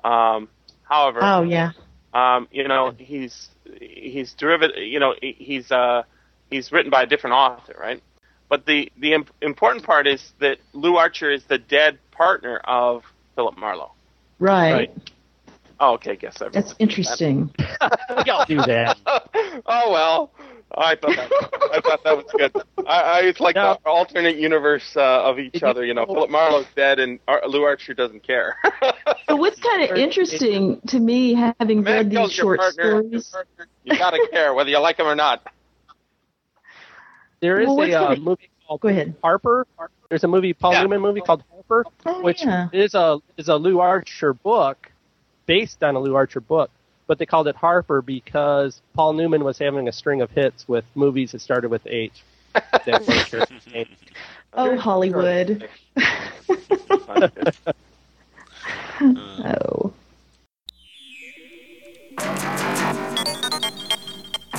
[0.04, 0.48] Um,
[0.82, 1.70] however, Oh, yeah.
[2.12, 3.48] um, you know, he's
[3.80, 4.76] he's derivative.
[4.76, 6.02] You know, he's uh,
[6.50, 8.02] he's written by a different author, right?
[8.50, 13.04] But the the imp- important part is that Lew Archer is the dead partner of
[13.36, 13.92] Philip Marlowe.
[14.38, 14.72] Right.
[14.74, 14.90] Right.
[15.80, 16.62] Oh, okay, guess everyone.
[16.62, 17.50] That's interesting.
[17.58, 18.98] we all do that.
[19.06, 20.30] oh well,
[20.76, 21.30] I thought that,
[21.72, 22.52] I thought that was good.
[22.86, 23.78] I, I it's like No.
[23.84, 25.84] the alternate universe uh, of each other.
[25.84, 28.56] You know, Philip Marlowe's dead and Ar- Lew Archer doesn't care.
[28.80, 33.02] But what's kind of interesting to me, having Man read these short partner.
[33.02, 33.34] stories,
[33.84, 35.46] You gotta care whether you like them or not.
[37.40, 39.14] There is Well, a uh, gonna- movie called Go ahead.
[39.22, 39.66] Harper.
[40.08, 40.82] There's a movie, Paul Yeah.
[40.82, 42.68] Newman movie called Harper, Oh, which yeah.
[42.72, 44.90] is a is a Lew Archer book
[45.46, 46.70] based on a Lew Archer book.
[47.06, 50.84] But they called it Harper because Paul Newman was having a string of hits with
[50.94, 52.22] movies that started with H.
[54.56, 55.68] Oh, Hollywood.
[59.00, 59.92] oh.